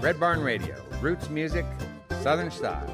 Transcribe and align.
Red 0.00 0.20
Barn 0.20 0.40
Radio, 0.40 0.76
roots 1.00 1.28
music, 1.28 1.66
southern 2.22 2.50
style. 2.50 2.88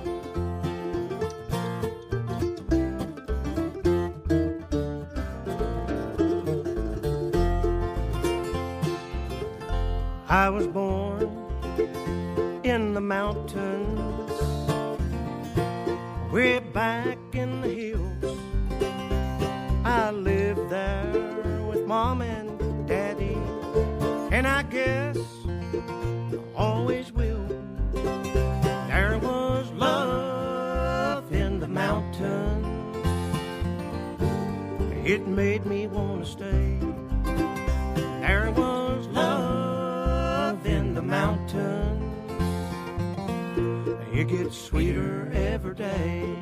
I 10.29 10.49
was 10.49 10.67
born 10.67 11.29
in 12.65 12.95
the 12.95 13.01
mountains, 13.01 14.33
way 16.33 16.61
back 16.61 17.19
in 17.35 17.61
the 17.61 17.69
hills. 17.69 18.39
I 19.85 20.11
lived 20.13 20.71
there 20.71 21.61
with 21.69 21.85
mom 21.87 22.23
and 22.23 22.89
daddy, 22.89 23.37
and 24.31 24.47
I 24.47 24.63
guess 24.63 25.19
it 35.13 35.27
made 35.27 35.67
me 35.67 35.87
want 35.87 36.25
to 36.25 36.31
stay. 36.31 36.79
There 38.23 38.51
was 38.57 39.07
love 39.09 40.65
in 40.65 40.95
the 40.95 41.03
mountains. 41.03 42.03
It 44.15 44.29
gets 44.29 44.57
sweeter 44.57 45.31
every 45.35 45.75
day. 45.75 46.42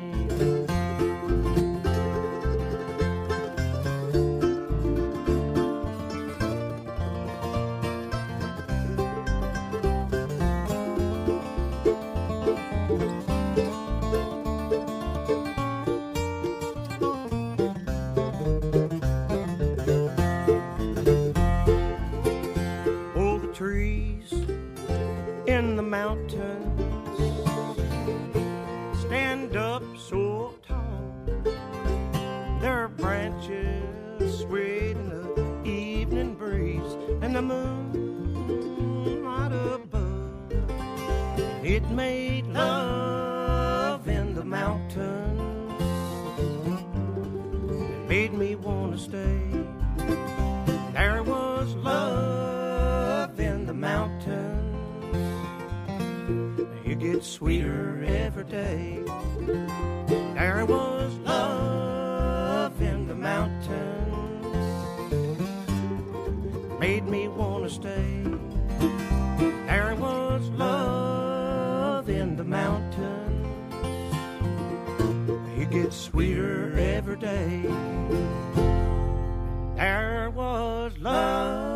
Stay. 67.71 68.23
There 69.67 69.95
was 69.97 70.49
love 70.49 72.09
in 72.09 72.35
the 72.35 72.43
mountains. 72.43 74.15
It 75.57 75.69
gets 75.71 75.95
sweeter 75.95 76.77
every 76.77 77.15
day. 77.15 77.61
There 79.77 80.29
was 80.35 80.97
love. 80.97 81.71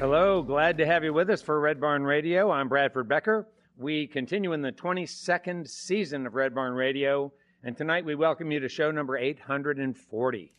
Hello, 0.00 0.42
glad 0.42 0.78
to 0.78 0.86
have 0.86 1.04
you 1.04 1.12
with 1.12 1.28
us 1.28 1.42
for 1.42 1.60
Red 1.60 1.78
Barn 1.78 2.04
Radio. 2.04 2.50
I'm 2.50 2.68
Bradford 2.68 3.08
Becker. 3.08 3.46
We 3.76 4.06
continue 4.06 4.54
in 4.54 4.62
the 4.62 4.72
22nd 4.72 5.68
season 5.68 6.26
of 6.26 6.34
Red 6.34 6.54
Barn 6.54 6.72
Radio, 6.72 7.32
and 7.64 7.76
tonight 7.76 8.04
we 8.04 8.14
welcome 8.14 8.52
you 8.52 8.60
to 8.60 8.68
show 8.68 8.90
number 8.90 9.16
840. 9.16 10.52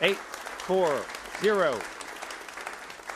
840. 0.00 1.82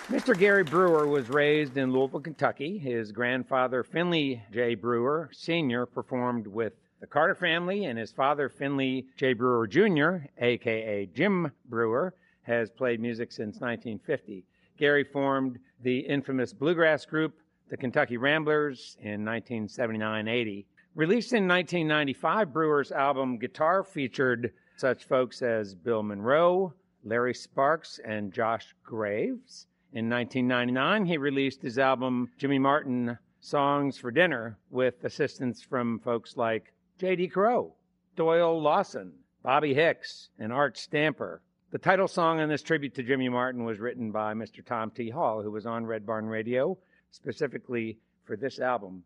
Mr. 0.08 0.38
Gary 0.38 0.62
Brewer 0.62 1.06
was 1.06 1.28
raised 1.28 1.76
in 1.76 1.92
Louisville, 1.92 2.20
Kentucky. 2.20 2.78
His 2.78 3.12
grandfather, 3.12 3.82
Finley 3.82 4.42
J. 4.52 4.74
Brewer 4.74 5.30
Sr., 5.32 5.84
performed 5.86 6.46
with 6.46 6.74
the 7.00 7.06
Carter 7.06 7.34
family, 7.34 7.86
and 7.86 7.98
his 7.98 8.12
father, 8.12 8.48
Finley 8.48 9.06
J. 9.16 9.32
Brewer 9.32 9.66
Jr., 9.66 10.26
aka 10.38 11.06
Jim 11.14 11.50
Brewer, 11.68 12.14
has 12.42 12.70
played 12.70 13.00
music 13.00 13.32
since 13.32 13.60
1950. 13.60 14.44
Gary 14.78 15.04
formed 15.04 15.58
the 15.82 15.98
infamous 16.00 16.52
bluegrass 16.52 17.04
group, 17.04 17.34
the 17.68 17.76
Kentucky 17.76 18.16
Ramblers, 18.16 18.96
in 19.00 19.24
1979 19.24 20.28
80. 20.28 20.66
Released 21.00 21.32
in 21.32 21.48
1995, 21.48 22.52
Brewer's 22.52 22.92
album 22.92 23.38
Guitar 23.38 23.82
featured 23.82 24.52
such 24.76 25.06
folks 25.06 25.40
as 25.40 25.74
Bill 25.74 26.02
Monroe, 26.02 26.74
Larry 27.04 27.32
Sparks, 27.32 27.98
and 28.04 28.34
Josh 28.34 28.74
Graves. 28.84 29.66
In 29.94 30.10
1999, 30.10 31.06
he 31.06 31.16
released 31.16 31.62
his 31.62 31.78
album 31.78 32.28
Jimmy 32.36 32.58
Martin 32.58 33.16
Songs 33.40 33.96
for 33.96 34.10
Dinner 34.10 34.58
with 34.68 35.02
assistance 35.02 35.62
from 35.62 36.00
folks 36.00 36.36
like 36.36 36.74
J.D. 36.98 37.28
Crowe, 37.28 37.72
Doyle 38.14 38.60
Lawson, 38.60 39.14
Bobby 39.42 39.72
Hicks, 39.72 40.28
and 40.38 40.52
Art 40.52 40.76
Stamper. 40.76 41.40
The 41.70 41.78
title 41.78 42.08
song 42.08 42.40
on 42.40 42.50
this 42.50 42.62
tribute 42.62 42.94
to 42.96 43.02
Jimmy 43.02 43.30
Martin 43.30 43.64
was 43.64 43.80
written 43.80 44.12
by 44.12 44.34
Mr. 44.34 44.62
Tom 44.62 44.90
T. 44.90 45.08
Hall, 45.08 45.40
who 45.40 45.50
was 45.50 45.64
on 45.64 45.86
Red 45.86 46.04
Barn 46.04 46.26
Radio 46.26 46.76
specifically 47.10 47.96
for 48.26 48.36
this 48.36 48.60
album. 48.60 49.02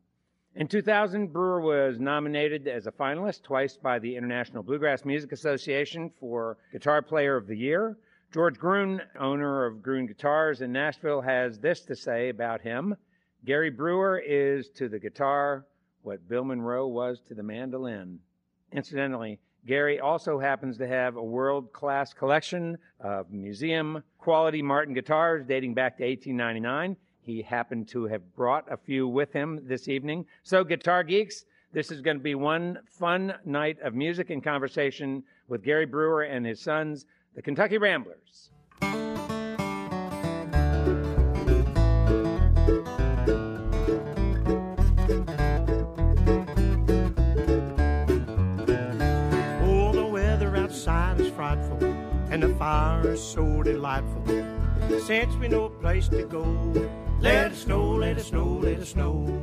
In 0.57 0.69
2000, 0.69 1.33
Brewer 1.33 1.61
was 1.61 1.99
nominated 1.99 2.69
as 2.69 2.87
a 2.87 2.93
finalist 2.93 3.43
twice 3.43 3.77
by 3.77 3.99
the 3.99 4.15
International 4.15 4.63
Bluegrass 4.63 5.05
Music 5.05 5.33
Association 5.33 6.13
for 6.21 6.59
Guitar 6.71 7.03
Player 7.03 7.37
of 7.37 7.49
the 7.49 7.57
Year. 7.57 7.97
George 8.33 8.57
Gruhn, 8.57 9.01
owner 9.19 9.67
of 9.67 9.79
Gruhn 9.79 10.07
Guitars 10.07 10.61
in 10.61 10.71
Nashville, 10.71 11.21
has 11.21 11.59
this 11.59 11.81
to 11.87 11.97
say 11.97 12.29
about 12.29 12.61
him. 12.61 12.95
Gary 13.45 13.69
Brewer 13.69 14.23
is 14.25 14.69
to 14.77 14.89
the 14.89 15.01
guitar 15.01 15.67
what 16.03 16.29
Bill 16.29 16.45
Monroe 16.45 16.87
was 16.87 17.21
to 17.23 17.35
the 17.35 17.43
mandolin. 17.43 18.21
Incidentally, 18.71 19.41
Gary 19.67 19.99
also 19.99 20.39
happens 20.39 20.79
to 20.79 20.87
have 20.87 21.17
a 21.17 21.23
world 21.23 21.73
class 21.73 22.15
collection 22.15 22.79
of 23.01 23.29
museum 23.33 24.05
quality 24.19 24.63
Martin 24.63 24.95
guitars 24.95 25.45
dating 25.47 25.75
back 25.75 25.97
to 25.97 26.05
1899. 26.05 26.97
He 27.25 27.41
happened 27.41 27.89
to 27.89 28.05
have 28.05 28.37
brought 28.37 28.71
a 28.71 28.77
few 28.77 29.09
with 29.09 29.33
him 29.33 29.61
this 29.67 29.89
evening. 29.89 30.27
So, 30.43 30.63
guitar 30.63 31.03
geeks, 31.03 31.47
this 31.73 31.91
is 31.91 32.03
going 32.03 32.19
to 32.19 32.23
be 32.23 32.35
one 32.35 32.81
fun 32.87 33.33
night 33.47 33.79
of 33.81 33.95
music 33.95 34.29
and 34.29 34.45
conversation 34.45 35.25
with 35.49 35.65
Gary 35.65 35.87
Brewer 35.87 36.25
and 36.25 36.45
his 36.45 36.61
sons, 36.61 37.07
the 37.35 37.41
Kentucky 37.41 37.79
Ramblers. 37.79 38.51
Oh, 49.63 49.93
the 49.95 50.07
weather 50.13 50.57
outside 50.57 51.19
is 51.21 51.33
frightful, 51.33 51.83
and 52.31 52.43
the 52.43 52.55
fire 52.57 53.09
is 53.09 53.23
so 53.23 53.63
delightful. 53.63 54.27
Since 55.01 55.35
we 55.37 55.49
no 55.49 55.71
place 55.71 56.09
to 56.09 56.27
go, 56.27 57.04
let 57.25 57.53
it 57.53 57.57
snow, 57.57 57.93
let 57.93 58.19
it 58.19 58.25
snow, 58.25 58.45
let 58.63 58.79
it 58.79 58.87
snow. 58.87 59.43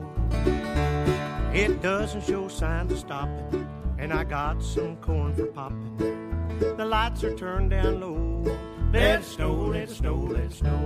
It 1.51 1.81
doesn't 1.81 2.23
show 2.23 2.47
signs 2.47 2.91
of 2.91 2.99
stopping, 2.99 3.67
and 3.97 4.13
I 4.13 4.23
got 4.23 4.61
some 4.61 4.97
corn 4.97 5.33
for 5.33 5.47
popping. 5.47 5.97
The 6.59 6.85
lights 6.85 7.23
are 7.23 7.35
turned 7.35 7.71
down 7.71 7.99
low. 7.99 8.55
Let 8.93 9.21
it 9.21 9.25
snow, 9.25 9.53
let 9.53 9.89
it 9.89 9.95
snow, 9.95 10.15
let 10.15 10.43
it 10.43 10.53
snow. 10.53 10.77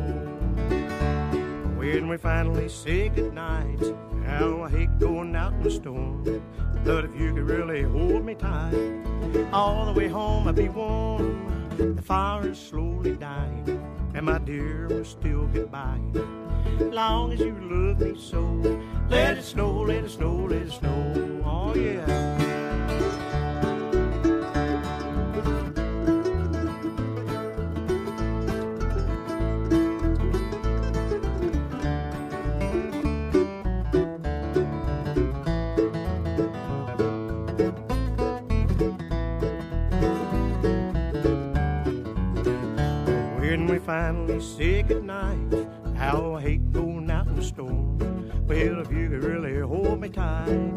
When 1.77 2.07
we 2.07 2.15
finally 2.15 2.69
say 2.69 3.09
goodnight, 3.09 3.83
how 4.25 4.63
I 4.63 4.69
hate 4.69 4.97
going 4.97 5.35
out 5.35 5.51
in 5.53 5.63
the 5.63 5.71
storm. 5.71 6.23
But 6.85 7.05
if 7.05 7.19
you 7.19 7.33
could 7.33 7.49
really 7.49 7.81
hold 7.81 8.23
me 8.23 8.35
tight, 8.35 8.73
all 9.51 9.85
the 9.85 9.91
way 9.91 10.07
home 10.07 10.47
I'd 10.47 10.55
be 10.55 10.69
warm. 10.69 11.67
The 11.77 12.01
fire 12.01 12.47
is 12.47 12.57
slowly 12.57 13.17
dying, 13.17 13.65
and 14.13 14.25
my 14.25 14.37
dear 14.37 14.87
will 14.87 15.03
still 15.03 15.45
by 15.69 15.99
long 16.91 17.33
as 17.33 17.39
you 17.39 17.55
love 17.61 17.99
me 17.99 18.19
so. 18.19 18.41
Let 19.09 19.37
it 19.37 19.43
snow, 19.43 19.81
let 19.81 20.03
it 20.05 20.09
snow, 20.09 20.47
let 20.49 20.61
it 20.61 20.71
snow. 20.71 21.41
Oh, 21.45 21.75
yeah. 21.75 22.35
finally 43.85 44.41
say 44.41 44.81
goodnight 44.81 45.64
how 46.05 46.35
I 46.35 46.41
hate 46.41 46.71
going 46.71 47.09
out 47.09 47.25
in 47.25 47.35
the 47.35 47.43
storm. 47.43 47.97
Well, 48.47 48.79
if 48.79 48.91
you 48.91 49.09
could 49.09 49.23
really 49.23 49.59
hold 49.61 49.99
me 49.99 50.09
tight, 50.09 50.71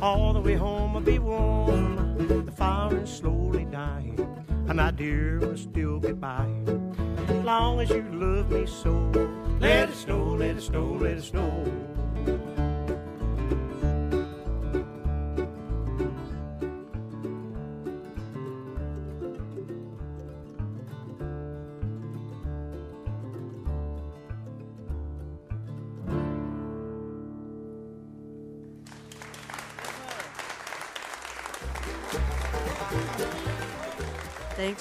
all 0.00 0.32
the 0.32 0.40
way 0.40 0.54
home 0.54 0.94
I'll 0.94 1.02
be 1.02 1.18
warm. 1.18 2.46
The 2.46 2.52
fire 2.52 3.02
is 3.02 3.10
slowly 3.10 3.64
dying, 3.64 4.16
and 4.68 4.76
my 4.76 4.92
dear 4.92 5.40
will 5.40 5.56
still 5.56 5.98
get 5.98 6.20
by. 6.20 6.46
As 7.26 7.44
long 7.44 7.80
as 7.80 7.90
you 7.90 8.04
love 8.12 8.52
me 8.52 8.66
so, 8.66 8.92
let 9.58 9.88
it 9.88 9.96
snow, 9.96 10.22
let 10.42 10.56
it 10.56 10.62
snow, 10.62 10.96
let 11.00 11.18
it 11.18 11.24
snow. 11.24 12.67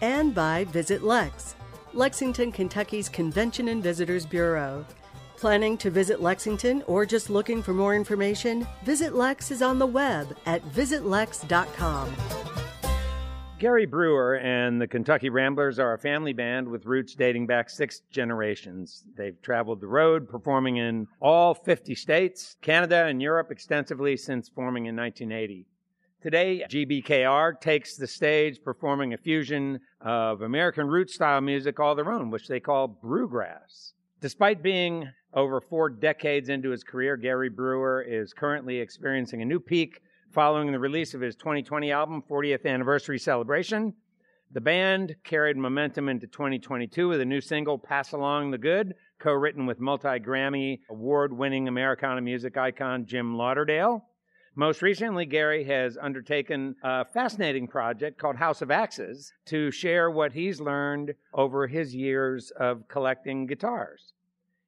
and 0.00 0.34
by 0.34 0.64
Visit 0.64 1.02
Lex, 1.02 1.54
Lexington, 1.92 2.52
Kentucky's 2.52 3.08
Convention 3.08 3.68
and 3.68 3.82
Visitors 3.82 4.26
Bureau. 4.26 4.84
Planning 5.36 5.78
to 5.78 5.90
visit 5.90 6.20
Lexington 6.20 6.82
or 6.86 7.06
just 7.06 7.30
looking 7.30 7.62
for 7.62 7.72
more 7.72 7.94
information? 7.94 8.66
Visit 8.84 9.14
Lex 9.14 9.50
is 9.50 9.62
on 9.62 9.78
the 9.78 9.86
web 9.86 10.36
at 10.46 10.64
visitlex.com. 10.72 12.12
Gary 13.58 13.86
Brewer 13.86 14.38
and 14.38 14.80
the 14.80 14.86
Kentucky 14.86 15.30
Ramblers 15.30 15.80
are 15.80 15.94
a 15.94 15.98
family 15.98 16.32
band 16.32 16.68
with 16.68 16.86
roots 16.86 17.16
dating 17.16 17.46
back 17.46 17.68
six 17.68 18.02
generations. 18.10 19.02
They've 19.16 19.40
traveled 19.42 19.80
the 19.80 19.88
road, 19.88 20.28
performing 20.28 20.76
in 20.76 21.08
all 21.20 21.54
50 21.54 21.96
states, 21.96 22.56
Canada, 22.62 23.06
and 23.06 23.20
Europe 23.20 23.50
extensively 23.50 24.16
since 24.16 24.48
forming 24.48 24.86
in 24.86 24.94
1980. 24.94 25.66
Today, 26.28 26.62
GBKR 26.68 27.58
takes 27.58 27.96
the 27.96 28.06
stage 28.06 28.62
performing 28.62 29.14
a 29.14 29.16
fusion 29.16 29.80
of 30.02 30.42
American 30.42 30.86
root 30.86 31.08
style 31.08 31.40
music 31.40 31.80
all 31.80 31.94
their 31.94 32.12
own, 32.12 32.30
which 32.30 32.48
they 32.48 32.60
call 32.60 32.86
Brewgrass. 33.02 33.94
Despite 34.20 34.62
being 34.62 35.08
over 35.32 35.58
four 35.58 35.88
decades 35.88 36.50
into 36.50 36.68
his 36.68 36.84
career, 36.84 37.16
Gary 37.16 37.48
Brewer 37.48 38.02
is 38.02 38.34
currently 38.34 38.76
experiencing 38.76 39.40
a 39.40 39.46
new 39.46 39.58
peak 39.58 40.02
following 40.30 40.70
the 40.70 40.78
release 40.78 41.14
of 41.14 41.22
his 41.22 41.34
2020 41.34 41.90
album, 41.92 42.22
40th 42.28 42.66
Anniversary 42.66 43.18
Celebration. 43.18 43.94
The 44.52 44.60
band 44.60 45.16
carried 45.24 45.56
momentum 45.56 46.10
into 46.10 46.26
2022 46.26 47.08
with 47.08 47.22
a 47.22 47.24
new 47.24 47.40
single, 47.40 47.78
Pass 47.78 48.12
Along 48.12 48.50
the 48.50 48.58
Good, 48.58 48.96
co 49.18 49.32
written 49.32 49.64
with 49.64 49.80
multi 49.80 50.18
Grammy 50.18 50.80
award 50.90 51.32
winning 51.32 51.68
Americana 51.68 52.20
music 52.20 52.58
icon 52.58 53.06
Jim 53.06 53.34
Lauderdale. 53.38 54.04
Most 54.58 54.82
recently, 54.82 55.24
Gary 55.24 55.62
has 55.62 55.96
undertaken 55.96 56.74
a 56.82 57.04
fascinating 57.04 57.68
project 57.68 58.18
called 58.18 58.34
House 58.34 58.60
of 58.60 58.72
Axes 58.72 59.32
to 59.44 59.70
share 59.70 60.10
what 60.10 60.32
he's 60.32 60.60
learned 60.60 61.14
over 61.32 61.68
his 61.68 61.94
years 61.94 62.50
of 62.58 62.88
collecting 62.88 63.46
guitars. 63.46 64.14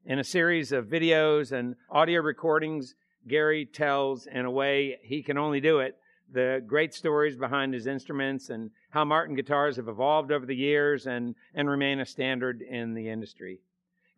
In 0.07 0.21
a 0.21 0.25
series 0.25 0.71
of 0.71 0.87
videos 0.87 1.51
and 1.51 1.75
audio 1.91 2.21
recordings, 2.21 2.95
Gary 3.27 3.67
tells, 3.67 4.29
in 4.29 4.45
a 4.45 4.51
way 4.51 5.01
he 5.03 5.25
can 5.25 5.37
only 5.37 5.61
do 5.61 5.81
it, 5.81 5.99
the 6.33 6.63
great 6.65 6.95
stories 6.95 7.35
behind 7.35 7.75
his 7.75 7.89
instruments 7.89 8.49
and 8.49 8.71
how 8.91 9.05
Martin 9.05 9.35
guitars 9.35 9.75
have 9.75 9.89
evolved 9.89 10.31
over 10.31 10.47
the 10.47 10.55
years 10.55 11.09
and, 11.09 11.35
and 11.53 11.69
remain 11.69 11.99
a 11.99 12.07
standard 12.07 12.63
in 12.63 12.95
the 12.95 13.09
industry. 13.09 13.59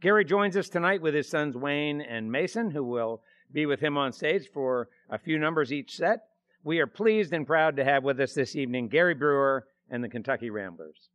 Gary 0.03 0.27
joins 0.27 0.55
us 0.55 0.69
tonight 0.69 1.01
with 1.01 1.15
his 1.15 1.31
sons 1.31 1.57
Wayne 1.57 2.03
and 2.03 2.31
Mason, 2.31 2.73
who 2.73 2.85
will 2.85 3.23
be 3.53 3.67
with 3.67 3.81
him 3.81 3.97
on 3.97 4.13
stage 4.13 4.49
for 4.53 4.89
a 5.11 5.19
few 5.19 5.39
numbers 5.39 5.73
each 5.73 5.97
set. 5.97 6.25
We 6.65 6.79
are 6.79 6.87
pleased 6.87 7.33
and 7.33 7.47
proud 7.47 7.77
to 7.77 7.85
have 7.85 8.05
with 8.05 8.21
us 8.21 8.35
this 8.35 8.57
evening 8.57 8.89
Gary 8.89 9.15
Brewer 9.15 9.67
and 9.91 10.03
the 10.03 10.09
Kentucky 10.09 10.51
Ramblers. 10.51 11.09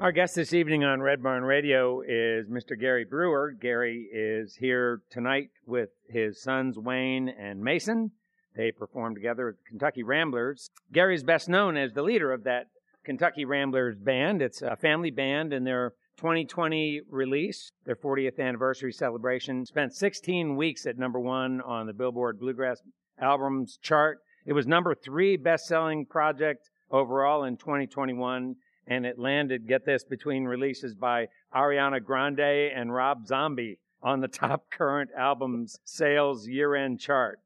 Our 0.00 0.12
guest 0.12 0.34
this 0.34 0.54
evening 0.54 0.82
on 0.82 1.02
Red 1.02 1.22
Barn 1.22 1.44
Radio 1.44 2.00
is 2.00 2.48
Mr. 2.48 2.72
Gary 2.80 3.04
Brewer. 3.04 3.50
Gary 3.50 4.08
is 4.10 4.56
here 4.56 5.02
tonight 5.10 5.50
with 5.66 5.90
his 6.08 6.40
sons 6.40 6.78
Wayne 6.78 7.28
and 7.28 7.62
Mason. 7.62 8.10
They 8.56 8.72
perform 8.72 9.14
together 9.14 9.50
at 9.50 9.56
the 9.58 9.68
Kentucky 9.68 10.02
Ramblers. 10.02 10.70
Gary 10.90 11.14
is 11.14 11.22
best 11.22 11.50
known 11.50 11.76
as 11.76 11.92
the 11.92 12.00
leader 12.00 12.32
of 12.32 12.44
that 12.44 12.68
Kentucky 13.04 13.44
Ramblers 13.44 13.98
band. 13.98 14.40
It's 14.40 14.62
a 14.62 14.74
family 14.74 15.10
band, 15.10 15.52
and 15.52 15.66
their 15.66 15.92
2020 16.16 17.02
release, 17.10 17.70
their 17.84 17.94
40th 17.94 18.40
anniversary 18.40 18.94
celebration, 18.94 19.66
spent 19.66 19.92
16 19.92 20.56
weeks 20.56 20.86
at 20.86 20.96
number 20.96 21.20
one 21.20 21.60
on 21.60 21.86
the 21.86 21.92
Billboard 21.92 22.40
Bluegrass 22.40 22.80
Albums 23.20 23.78
chart. 23.82 24.20
It 24.46 24.54
was 24.54 24.66
number 24.66 24.94
three 24.94 25.36
best 25.36 25.66
selling 25.66 26.06
project 26.06 26.70
overall 26.90 27.44
in 27.44 27.58
2021 27.58 28.56
and 28.90 29.06
it 29.06 29.18
landed, 29.18 29.68
get 29.68 29.86
this, 29.86 30.02
between 30.02 30.44
releases 30.44 30.94
by 30.94 31.28
Ariana 31.54 32.04
Grande 32.04 32.40
and 32.40 32.92
Rob 32.92 33.26
Zombie 33.26 33.78
on 34.02 34.20
the 34.20 34.28
top 34.42 34.68
current 34.70 35.10
albums 35.16 35.78
sales 35.84 36.46
year 36.46 36.74
end 36.74 37.00
chart. 37.00 37.38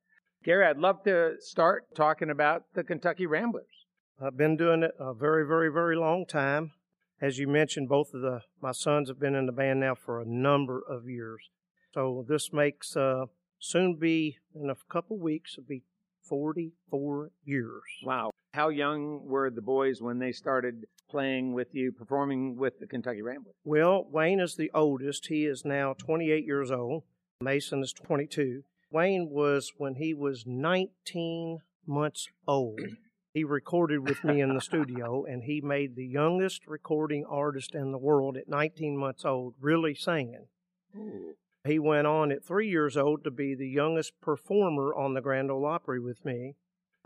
Gary, 0.42 0.66
I'd 0.66 0.78
love 0.78 1.04
to 1.04 1.34
start 1.38 1.94
talking 1.94 2.30
about 2.30 2.64
the 2.74 2.82
Kentucky 2.82 3.26
Ramblers. 3.26 3.86
I've 4.20 4.36
been 4.36 4.56
doing 4.56 4.82
it 4.82 4.92
a 4.98 5.12
very, 5.14 5.46
very, 5.46 5.70
very 5.70 5.96
long 5.96 6.26
time. 6.26 6.72
As 7.20 7.38
you 7.38 7.46
mentioned, 7.46 7.88
both 7.88 8.12
of 8.14 8.22
the 8.22 8.40
my 8.60 8.72
sons 8.72 9.08
have 9.08 9.20
been 9.20 9.34
in 9.34 9.46
the 9.46 9.52
band 9.52 9.80
now 9.80 9.94
for 9.94 10.20
a 10.20 10.26
number 10.26 10.82
of 10.88 11.08
years. 11.08 11.50
So 11.92 12.24
this 12.28 12.52
makes 12.52 12.96
uh, 12.96 13.26
soon 13.58 13.96
be 13.96 14.38
in 14.54 14.68
a 14.68 14.76
couple 14.90 15.18
weeks. 15.18 15.54
It'll 15.56 15.68
be 15.68 15.84
44 16.22 17.30
years. 17.44 17.82
Wow. 18.02 18.30
How 18.54 18.68
young 18.68 19.26
were 19.26 19.50
the 19.50 19.60
boys 19.60 20.00
when 20.00 20.20
they 20.20 20.30
started 20.30 20.86
playing 21.10 21.54
with 21.54 21.74
you, 21.74 21.90
performing 21.90 22.56
with 22.56 22.78
the 22.78 22.86
Kentucky 22.86 23.20
Ramblers? 23.20 23.56
Well, 23.64 24.06
Wayne 24.08 24.38
is 24.38 24.54
the 24.54 24.70
oldest. 24.72 25.26
He 25.26 25.44
is 25.44 25.64
now 25.64 25.94
28 25.94 26.46
years 26.46 26.70
old. 26.70 27.02
Mason 27.40 27.82
is 27.82 27.92
22. 27.92 28.62
Wayne 28.92 29.28
was 29.28 29.72
when 29.76 29.96
he 29.96 30.14
was 30.14 30.44
19 30.46 31.62
months 31.84 32.28
old. 32.46 32.78
He 33.32 33.42
recorded 33.42 34.08
with 34.08 34.22
me 34.22 34.40
in 34.40 34.54
the 34.54 34.60
studio, 34.70 35.24
and 35.24 35.42
he 35.42 35.60
made 35.60 35.96
the 35.96 36.06
youngest 36.06 36.68
recording 36.68 37.24
artist 37.28 37.74
in 37.74 37.90
the 37.90 37.98
world 37.98 38.36
at 38.36 38.48
19 38.48 38.96
months 38.96 39.24
old, 39.24 39.54
really 39.60 39.96
singing. 39.96 40.46
Ooh. 40.96 41.34
He 41.66 41.80
went 41.80 42.06
on 42.06 42.30
at 42.30 42.44
three 42.44 42.68
years 42.68 42.96
old 42.96 43.24
to 43.24 43.32
be 43.32 43.56
the 43.56 43.66
youngest 43.66 44.12
performer 44.20 44.94
on 44.94 45.14
the 45.14 45.20
Grand 45.20 45.50
Ole 45.50 45.66
Opry 45.66 45.98
with 45.98 46.24
me. 46.24 46.54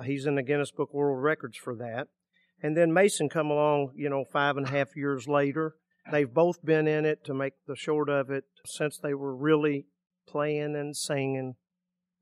He's 0.05 0.27
in 0.27 0.37
the 0.37 0.43
Guinness 0.43 0.71
Book 0.71 0.95
World 0.95 1.23
Records 1.23 1.57
for 1.57 1.75
that. 1.77 2.09
And 2.63 2.77
then 2.77 2.93
Mason 2.93 3.29
come 3.29 3.51
along, 3.51 3.93
you 3.95 4.09
know, 4.09 4.25
five 4.25 4.57
and 4.57 4.67
a 4.67 4.71
half 4.71 4.97
years 4.97 5.29
later. 5.29 5.75
They've 6.11 6.33
both 6.33 6.65
been 6.65 6.89
in 6.89 7.05
it 7.05 7.25
to 7.25 7.35
make 7.35 7.55
the 7.67 7.77
short 7.77 8.09
of 8.09 8.31
it 8.31 8.45
since 8.65 8.99
they 8.99 9.15
were 9.15 9.35
really 9.35 9.87
playing 10.27 10.75
and 10.75 10.97
singing 10.97 11.57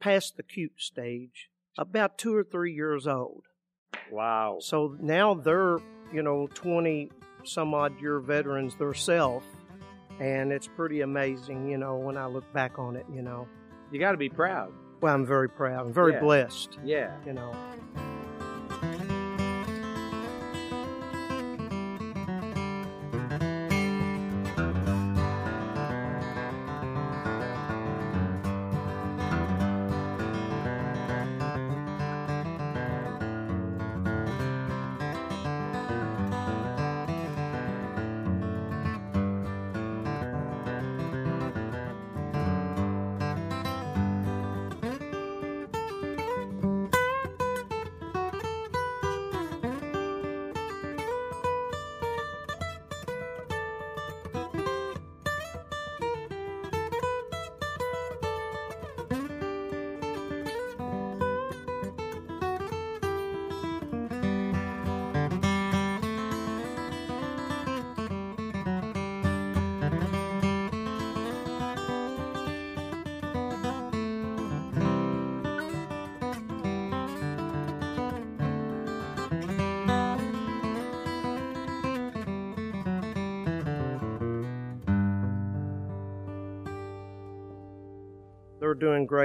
past 0.00 0.36
the 0.36 0.42
cute 0.42 0.78
stage, 0.78 1.48
about 1.78 2.18
two 2.18 2.34
or 2.34 2.44
three 2.44 2.72
years 2.72 3.06
old. 3.06 3.44
Wow. 4.10 4.58
So 4.60 4.96
now 5.00 5.34
they're, 5.34 5.78
you 6.12 6.22
know, 6.22 6.48
20 6.54 7.10
some 7.44 7.74
odd 7.74 8.00
year 8.00 8.20
veterans 8.20 8.74
themselves. 8.76 9.46
And 10.18 10.50
it's 10.50 10.66
pretty 10.66 11.02
amazing, 11.02 11.68
you 11.68 11.76
know, 11.76 11.96
when 11.96 12.16
I 12.16 12.26
look 12.26 12.50
back 12.52 12.78
on 12.78 12.96
it, 12.96 13.04
you 13.12 13.22
know. 13.22 13.46
You 13.92 14.00
got 14.00 14.12
to 14.12 14.18
be 14.18 14.28
proud. 14.28 14.72
Well, 15.00 15.14
I'm 15.14 15.26
very 15.26 15.48
proud. 15.48 15.86
I'm 15.86 15.92
very 15.92 16.12
Yeah. 16.12 16.20
blessed, 16.20 16.78
Yeah. 16.82 17.10
you 17.26 17.32
know. 17.34 17.52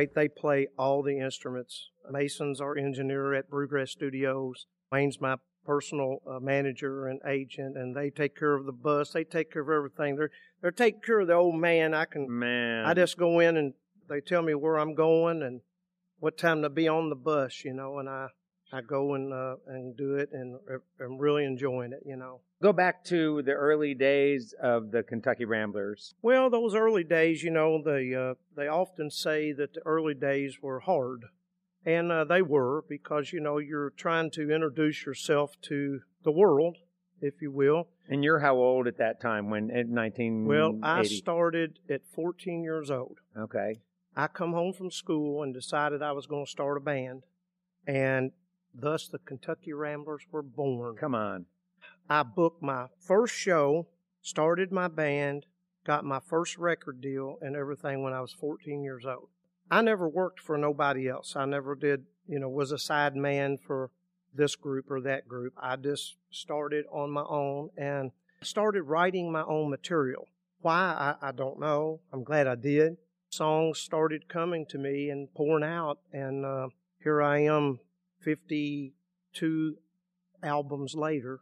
Great. 0.05 0.15
They 0.15 0.27
play 0.27 0.67
all 0.77 1.03
the 1.03 1.20
instruments. 1.20 1.89
Mason's 2.10 2.62
our 2.62 2.77
engineer 2.77 3.34
at 3.34 3.50
Brewgrass 3.50 3.89
Studios. 3.89 4.65
Wayne's 4.91 5.22
my 5.22 5.36
personal 5.65 6.17
uh, 6.27 6.39
manager 6.39 7.08
and 7.08 7.20
agent, 7.27 7.77
and 7.77 7.96
they 7.96 8.10
take 8.10 8.36
care 8.36 8.55
of 8.55 8.65
the 8.65 8.72
bus. 8.72 9.12
They 9.12 9.24
take 9.24 9.51
care 9.51 9.62
of 9.62 9.70
everything. 9.70 10.15
They're 10.15 10.31
they're 10.62 10.72
taking 10.72 11.01
care 11.01 11.20
of 11.20 11.27
the 11.27 11.34
old 11.34 11.55
man. 11.55 11.93
I 11.93 12.05
can 12.05 12.27
Man. 12.27 12.86
I 12.86 12.93
just 12.93 13.17
go 13.17 13.39
in 13.39 13.58
and 13.58 13.74
they 14.10 14.22
tell 14.22 14.41
me 14.41 14.55
where 14.55 14.77
I'm 14.77 14.96
going 14.96 15.41
and 15.41 15.62
what 16.20 16.38
time 16.38 16.62
to 16.62 16.70
be 16.70 16.88
on 16.88 17.10
the 17.10 17.15
bus, 17.15 17.63
you 17.63 17.74
know, 17.74 18.00
and 18.00 18.10
I 18.10 18.27
I 18.74 18.82
go 18.82 19.16
and 19.16 19.34
uh, 19.34 19.56
and 19.68 19.98
do 19.98 20.16
it, 20.16 20.30
and 20.32 20.56
uh, 20.70 20.78
I'm 21.04 21.18
really 21.18 21.44
enjoying 21.44 21.92
it, 21.92 22.04
you 22.06 22.16
know. 22.16 22.40
Go 22.62 22.72
back 22.72 23.04
to 23.06 23.42
the 23.42 23.51
early 23.51 23.94
days 23.94 24.54
of 24.62 24.92
the 24.92 25.04
Kentucky 25.04 25.46
Ramblers. 25.46 26.13
Well, 26.22 26.50
those 26.50 26.74
early 26.74 27.04
days, 27.04 27.44
you 27.44 27.51
know, 27.51 27.82
they 27.84 28.16
uh, 28.16 28.36
they 28.56 28.68
often 28.68 29.10
say 29.10 29.51
that 29.51 29.74
the 29.74 29.82
early 29.86 30.13
days 30.13 30.62
were 30.62 30.80
hard, 30.80 31.25
and 31.86 32.12
uh, 32.12 32.24
they 32.24 32.42
were 32.42 32.84
because 32.88 33.34
you 33.34 33.42
know 33.42 33.58
you're 33.58 33.90
trying 33.90 34.32
to 34.32 34.51
introduce 34.51 35.06
yourself 35.06 35.60
to 35.63 36.01
the 36.24 36.32
world, 36.32 36.78
if 37.20 37.42
you 37.42 37.51
will. 37.51 37.90
And 38.08 38.24
you're 38.24 38.40
how 38.40 38.56
old 38.56 38.88
at 38.88 38.98
that 39.00 39.20
time 39.20 39.50
when 39.50 39.70
in 39.70 39.94
1980? 39.94 40.48
Well, 40.48 40.80
I 40.82 41.04
started 41.04 41.80
at 41.90 42.01
14 42.13 42.63
years 42.63 42.90
old. 42.90 43.18
Okay. 43.38 43.82
I 44.16 44.28
come 44.28 44.51
home 44.51 44.74
from 44.74 44.92
school 44.92 45.42
and 45.42 45.54
decided 45.54 46.01
I 46.01 46.12
was 46.12 46.25
going 46.25 46.46
to 46.46 46.51
start 46.51 46.78
a 46.78 46.82
band, 46.82 47.24
and 47.88 48.32
thus 48.74 49.08
the 49.08 49.20
Kentucky 49.20 49.74
Ramblers 49.74 50.24
were 50.32 50.42
born. 50.42 50.96
Come 50.98 51.16
on. 51.16 51.46
I 52.10 52.24
booked 52.24 52.62
my 52.62 52.88
first 53.00 53.34
show, 53.36 53.88
started 54.22 54.72
my 54.72 54.88
band, 54.88 55.46
got 55.86 56.06
my 56.06 56.20
first 56.20 56.58
record 56.58 57.01
deal 57.01 57.38
and 57.42 57.56
everything 57.56 58.04
when 58.04 58.13
I 58.13 58.22
was 58.22 58.34
14 58.34 58.84
years 58.84 59.06
old. 59.06 59.30
I 59.70 59.82
never 59.82 60.08
worked 60.10 60.40
for 60.40 60.58
nobody 60.58 61.08
else. 61.08 61.36
I 61.36 61.46
never 61.46 61.75
did, 61.75 62.06
you 62.28 62.40
know, 62.40 62.50
was 62.50 62.72
a 62.72 62.78
side 62.78 63.16
man 63.16 63.58
for 63.58 63.90
this 64.34 64.56
group 64.56 64.92
or 64.92 65.01
that 65.01 65.28
group. 65.28 65.54
I 65.58 65.75
just 65.78 66.18
started 66.30 66.86
on 66.92 67.12
my 67.12 67.24
own 67.24 67.70
and 67.78 68.12
started 68.44 68.84
writing 68.84 69.32
my 69.32 69.44
own 69.44 69.70
material. 69.70 70.28
Why, 70.62 71.16
I, 71.22 71.30
I 71.30 71.32
don't 71.32 71.60
know. 71.60 72.01
I'm 72.12 72.24
glad 72.24 72.48
I 72.48 72.56
did. 72.56 72.98
Songs 73.30 73.80
started 73.80 74.28
coming 74.28 74.66
to 74.68 74.78
me 74.78 75.10
and 75.10 75.34
pouring 75.34 75.63
out, 75.63 76.00
and 76.12 76.46
uh, 76.46 76.68
here 77.01 77.22
I 77.22 77.40
am 77.44 77.80
52 78.22 79.78
albums 80.44 80.96
later. 80.96 81.42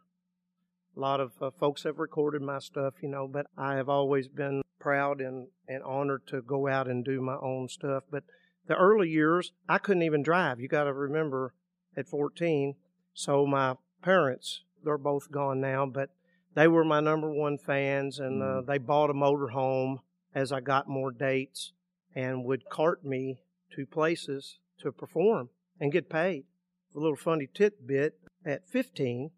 A 0.95 0.99
lot 0.99 1.19
of 1.19 1.33
uh, 1.41 1.51
folks 1.51 1.83
have 1.83 1.99
recorded 1.99 2.41
my 2.41 2.59
stuff, 2.59 2.95
you 3.01 3.09
know, 3.09 3.27
but 3.27 3.45
I 3.57 3.75
have 3.75 3.89
always 3.89 4.27
been 4.27 4.61
proud 4.79 5.21
and, 5.21 5.47
and 5.67 5.83
honored 5.83 6.27
to 6.27 6.41
go 6.41 6.67
out 6.67 6.87
and 6.87 7.05
do 7.05 7.21
my 7.21 7.37
own 7.41 7.69
stuff. 7.69 8.03
But 8.09 8.23
the 8.67 8.75
early 8.75 9.09
years, 9.09 9.51
I 9.67 9.77
couldn't 9.77 10.03
even 10.03 10.23
drive. 10.23 10.59
You 10.59 10.67
got 10.67 10.85
to 10.85 10.93
remember 10.93 11.53
at 11.95 12.07
14. 12.07 12.75
So 13.13 13.45
my 13.45 13.75
parents, 14.01 14.63
they're 14.83 14.97
both 14.97 15.31
gone 15.31 15.59
now, 15.59 15.85
but 15.85 16.09
they 16.55 16.67
were 16.67 16.83
my 16.83 16.99
number 16.99 17.29
one 17.29 17.57
fans, 17.57 18.19
and 18.19 18.41
uh, 18.41 18.61
they 18.61 18.77
bought 18.77 19.09
a 19.09 19.13
motor 19.13 19.49
home 19.49 19.99
as 20.33 20.51
I 20.51 20.59
got 20.59 20.87
more 20.87 21.11
dates 21.11 21.73
and 22.15 22.43
would 22.43 22.69
cart 22.69 23.05
me 23.05 23.41
to 23.75 23.85
places 23.85 24.59
to 24.81 24.91
perform 24.91 25.49
and 25.79 25.91
get 25.91 26.09
paid. 26.09 26.45
A 26.95 26.99
little 26.99 27.15
funny 27.15 27.47
tidbit 27.53 28.19
at 28.45 28.67
15, 28.67 29.31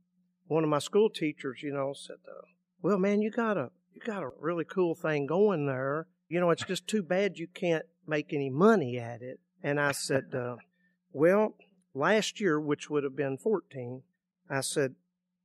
one 0.48 0.64
of 0.64 0.70
my 0.70 0.80
school 0.80 1.10
teachers, 1.10 1.64
you 1.64 1.74
know, 1.74 1.94
said, 1.94 2.18
uh, 2.28 2.46
"Well, 2.82 2.98
man, 2.98 3.22
you 3.22 3.32
got 3.32 3.58
a 3.58 3.72
you 3.94 4.02
got 4.02 4.24
a 4.24 4.32
really 4.40 4.64
cool 4.66 4.96
thing 4.96 5.26
going 5.26 5.66
there. 5.66 6.08
You 6.30 6.40
know, 6.40 6.50
it's 6.50 6.64
just 6.64 6.88
too 6.88 7.04
bad 7.04 7.38
you 7.38 7.48
can't 7.48 7.86
make 8.08 8.34
any 8.34 8.50
money 8.50 8.98
at 8.98 9.22
it." 9.22 9.40
And 9.64 9.80
I 9.80 9.92
said, 9.92 10.34
uh, 10.36 10.58
"Well, 11.12 11.56
last 11.94 12.40
year, 12.40 12.60
which 12.60 12.90
would 12.90 13.04
have 13.04 13.16
been 13.16 13.38
14, 13.38 14.04
I 14.50 14.62
said 14.62 14.96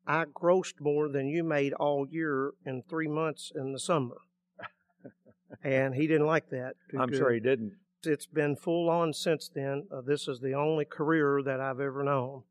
I 0.06 0.24
grossed 0.24 0.80
more 0.80 1.08
than 1.08 1.28
you 1.28 1.42
made 1.42 1.72
all 1.72 2.06
year 2.08 2.52
in 2.64 2.82
three 2.82 3.08
months 3.08 3.52
in 3.54 3.72
the 3.72 3.80
summer." 3.80 4.16
and 5.64 5.94
he 5.94 6.06
didn't 6.06 6.26
like 6.26 6.50
that. 6.50 6.74
too 6.90 6.98
I'm 6.98 7.08
good. 7.10 7.18
sure 7.18 7.32
he 7.32 7.40
didn't. 7.40 7.74
It's 8.04 8.26
been 8.26 8.56
full 8.56 8.88
on 8.90 9.12
since 9.12 9.48
then. 9.48 9.86
Uh, 9.92 10.00
this 10.00 10.28
is 10.28 10.40
the 10.40 10.54
only 10.54 10.84
career 10.84 11.40
that 11.44 11.60
I've 11.60 11.80
ever 11.80 12.02
known. 12.04 12.42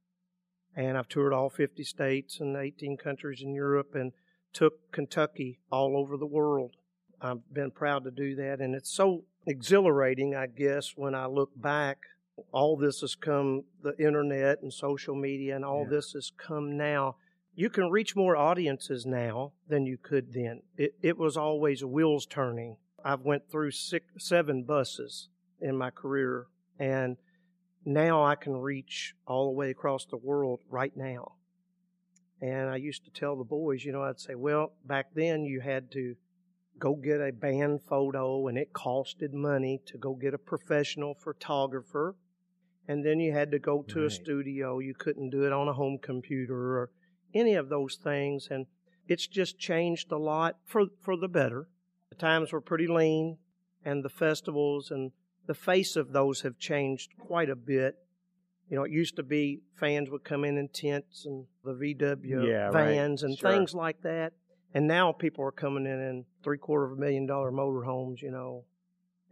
And 0.76 0.98
I've 0.98 1.08
toured 1.08 1.34
all 1.34 1.50
50 1.50 1.84
states 1.84 2.40
and 2.40 2.56
18 2.58 2.98
countries 2.98 3.42
in 3.42 3.54
Europe 3.54 3.96
and 3.96 4.12
took 4.54 4.92
Kentucky 4.92 5.60
all 5.72 5.96
over 5.98 6.18
the 6.18 6.26
world. 6.26 6.76
I've 7.22 7.54
been 7.54 7.72
proud 7.72 8.04
to 8.04 8.12
do 8.12 8.36
that. 8.36 8.60
And 8.60 8.76
it's 8.76 8.92
so 8.92 9.24
exhilarating, 9.48 10.36
I 10.36 10.48
guess, 10.48 10.94
when 10.96 11.16
I 11.16 11.28
look 11.28 11.52
back. 11.56 12.00
All 12.52 12.76
this 12.76 13.00
has 13.00 13.16
come, 13.16 13.64
the 13.82 13.98
internet 13.98 14.62
and 14.62 14.74
social 14.74 15.16
media, 15.16 15.56
and 15.56 15.64
all 15.64 15.84
Yeah. 15.84 15.90
this 15.92 16.12
has 16.12 16.32
come 16.38 16.76
now. 16.76 17.16
You 17.54 17.70
can 17.70 17.90
reach 17.90 18.14
more 18.18 18.36
audiences 18.36 19.06
now 19.06 19.54
than 19.70 19.86
you 19.86 19.98
could 19.98 20.34
then. 20.34 20.64
It, 20.76 20.96
it 21.02 21.18
was 21.18 21.38
always 21.38 21.86
wheels 21.86 22.26
turning. 22.26 22.76
I've 23.06 23.22
went 23.22 23.50
through 23.50 23.72
six, 23.72 24.06
seven 24.18 24.64
buses 24.64 25.30
in 25.62 25.78
my 25.78 25.90
career, 25.90 26.48
and 26.80 27.18
now 27.86 28.24
I 28.24 28.36
can 28.36 28.58
reach 28.58 29.14
all 29.28 29.46
the 29.46 29.58
way 29.58 29.70
across 29.70 30.06
the 30.06 30.18
world 30.18 30.62
right 30.70 30.96
now. 30.96 31.34
And 32.42 32.70
I 32.70 32.78
used 32.78 33.06
to 33.06 33.12
tell 33.12 33.36
the 33.36 33.44
boys, 33.44 33.86
you 33.86 33.92
know, 33.92 34.04
I'd 34.04 34.20
say, 34.20 34.36
well, 34.36 34.74
back 34.86 35.08
then 35.14 35.46
you 35.46 35.62
had 35.62 35.92
to 35.92 36.16
go 36.78 36.96
get 36.96 37.22
a 37.22 37.32
band 37.32 37.82
photo 37.88 38.48
and 38.48 38.58
it 38.58 38.74
costed 38.74 39.32
money 39.32 39.82
to 39.86 39.98
go 39.98 40.14
get 40.14 40.34
a 40.34 40.38
professional 40.38 41.14
photographer. 41.14 42.16
And 42.88 43.06
then 43.06 43.20
you 43.20 43.32
had 43.32 43.52
to 43.52 43.60
go 43.60 43.84
to 43.84 44.00
right. 44.00 44.08
a 44.08 44.10
studio. 44.10 44.80
You 44.80 44.94
couldn't 44.94 45.30
do 45.30 45.46
it 45.46 45.54
on 45.54 45.68
a 45.68 45.74
home 45.74 45.98
computer 46.02 46.78
or 46.78 46.90
any 47.34 47.56
of 47.56 47.70
those 47.70 47.96
things. 47.96 48.50
And 48.52 48.66
it's 49.08 49.28
just 49.28 49.58
changed 49.58 50.12
a 50.12 50.18
lot 50.18 50.58
for, 50.66 50.86
for 51.02 51.16
the 51.16 51.28
better. 51.28 51.68
The 52.10 52.16
times 52.16 52.52
were 52.52 52.62
pretty 52.62 52.88
lean 52.88 53.38
and 53.84 54.04
the 54.04 54.10
festivals 54.10 54.92
and 54.92 55.12
the 55.48 55.54
face 55.54 55.96
of 55.96 56.12
those 56.12 56.42
have 56.42 56.58
changed 56.58 57.12
quite 57.20 57.50
a 57.50 57.56
bit. 57.56 57.96
You 58.70 58.78
know, 58.78 58.84
it 58.84 58.92
used 58.92 59.16
to 59.18 59.24
be 59.24 59.62
fans 59.76 60.10
would 60.10 60.24
come 60.24 60.44
in 60.44 60.58
in 60.58 60.70
tents 60.70 61.26
and 61.26 61.46
the 61.64 61.74
VW 61.74 62.48
yeah, 62.48 62.72
vans 62.72 63.22
right. 63.22 63.30
and 63.30 63.38
sure. 63.38 63.52
things 63.52 63.74
like 63.74 64.02
that. 64.02 64.34
And 64.74 64.88
now 64.88 65.12
people 65.12 65.44
are 65.46 65.52
coming 65.52 65.86
in 65.86 66.00
in 66.02 66.26
three 66.44 66.58
quarter 66.58 66.86
of 66.86 66.94
a 66.94 66.96
million 67.00 67.26
dollar 67.26 67.52
motorhomes, 67.52 68.22
you 68.22 68.32
know, 68.32 68.66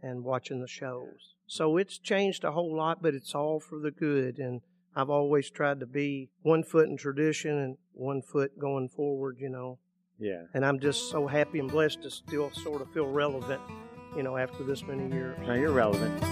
and 0.02 0.24
watching 0.24 0.60
the 0.60 0.68
shows. 0.68 1.34
So 1.46 1.76
it's 1.76 1.98
changed 1.98 2.44
a 2.44 2.52
whole 2.52 2.74
lot, 2.74 3.02
but 3.02 3.14
it's 3.14 3.34
all 3.34 3.60
for 3.60 3.78
the 3.78 3.90
good. 3.90 4.38
And 4.38 4.62
I've 4.96 5.10
always 5.10 5.50
tried 5.50 5.80
to 5.80 5.86
be 5.86 6.30
one 6.42 6.62
foot 6.62 6.88
in 6.88 6.96
tradition 6.96 7.58
and 7.58 7.76
one 7.92 8.22
foot 8.22 8.58
going 8.58 8.88
forward, 8.88 9.38
you 9.40 9.50
know. 9.50 9.78
Yeah. 10.18 10.44
And 10.54 10.64
I'm 10.64 10.78
just 10.78 11.10
so 11.10 11.26
happy 11.26 11.58
and 11.58 11.70
blessed 11.70 12.02
to 12.02 12.10
still 12.10 12.50
sort 12.52 12.80
of 12.80 12.92
feel 12.92 13.08
relevant 13.08 13.60
you 14.16 14.22
know, 14.22 14.36
after 14.36 14.62
this 14.62 14.86
many 14.86 15.12
years. 15.12 15.38
Now 15.46 15.54
you're 15.54 15.72
relevant. 15.72 16.22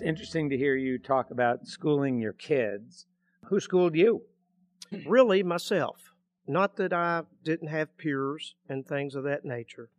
It's 0.00 0.08
interesting 0.08 0.48
to 0.48 0.56
hear 0.56 0.76
you 0.76 0.96
talk 0.96 1.30
about 1.30 1.66
schooling 1.66 2.18
your 2.18 2.32
kids. 2.32 3.04
Who 3.48 3.60
schooled 3.60 3.94
you? 3.94 4.22
Really, 5.04 5.42
myself. 5.42 6.14
Not 6.46 6.76
that 6.76 6.94
I 6.94 7.24
didn't 7.44 7.68
have 7.68 7.98
peers 7.98 8.54
and 8.66 8.86
things 8.86 9.14
of 9.14 9.24
that 9.24 9.44
nature. 9.44 9.90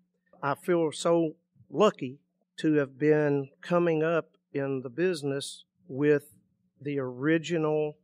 I 0.42 0.56
feel 0.56 0.92
so 0.92 1.36
lucky 1.70 2.18
to 2.62 2.74
have 2.78 2.98
been 2.98 3.50
coming 3.62 4.02
up 4.02 4.38
in 4.52 4.82
the 4.82 4.90
business 4.90 5.66
with 5.88 6.34
the 6.82 6.98
original 6.98 7.98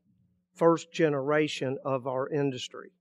first 0.54 0.94
generation 0.94 1.80
of 1.84 2.06
our 2.06 2.30
industry. 2.30 2.92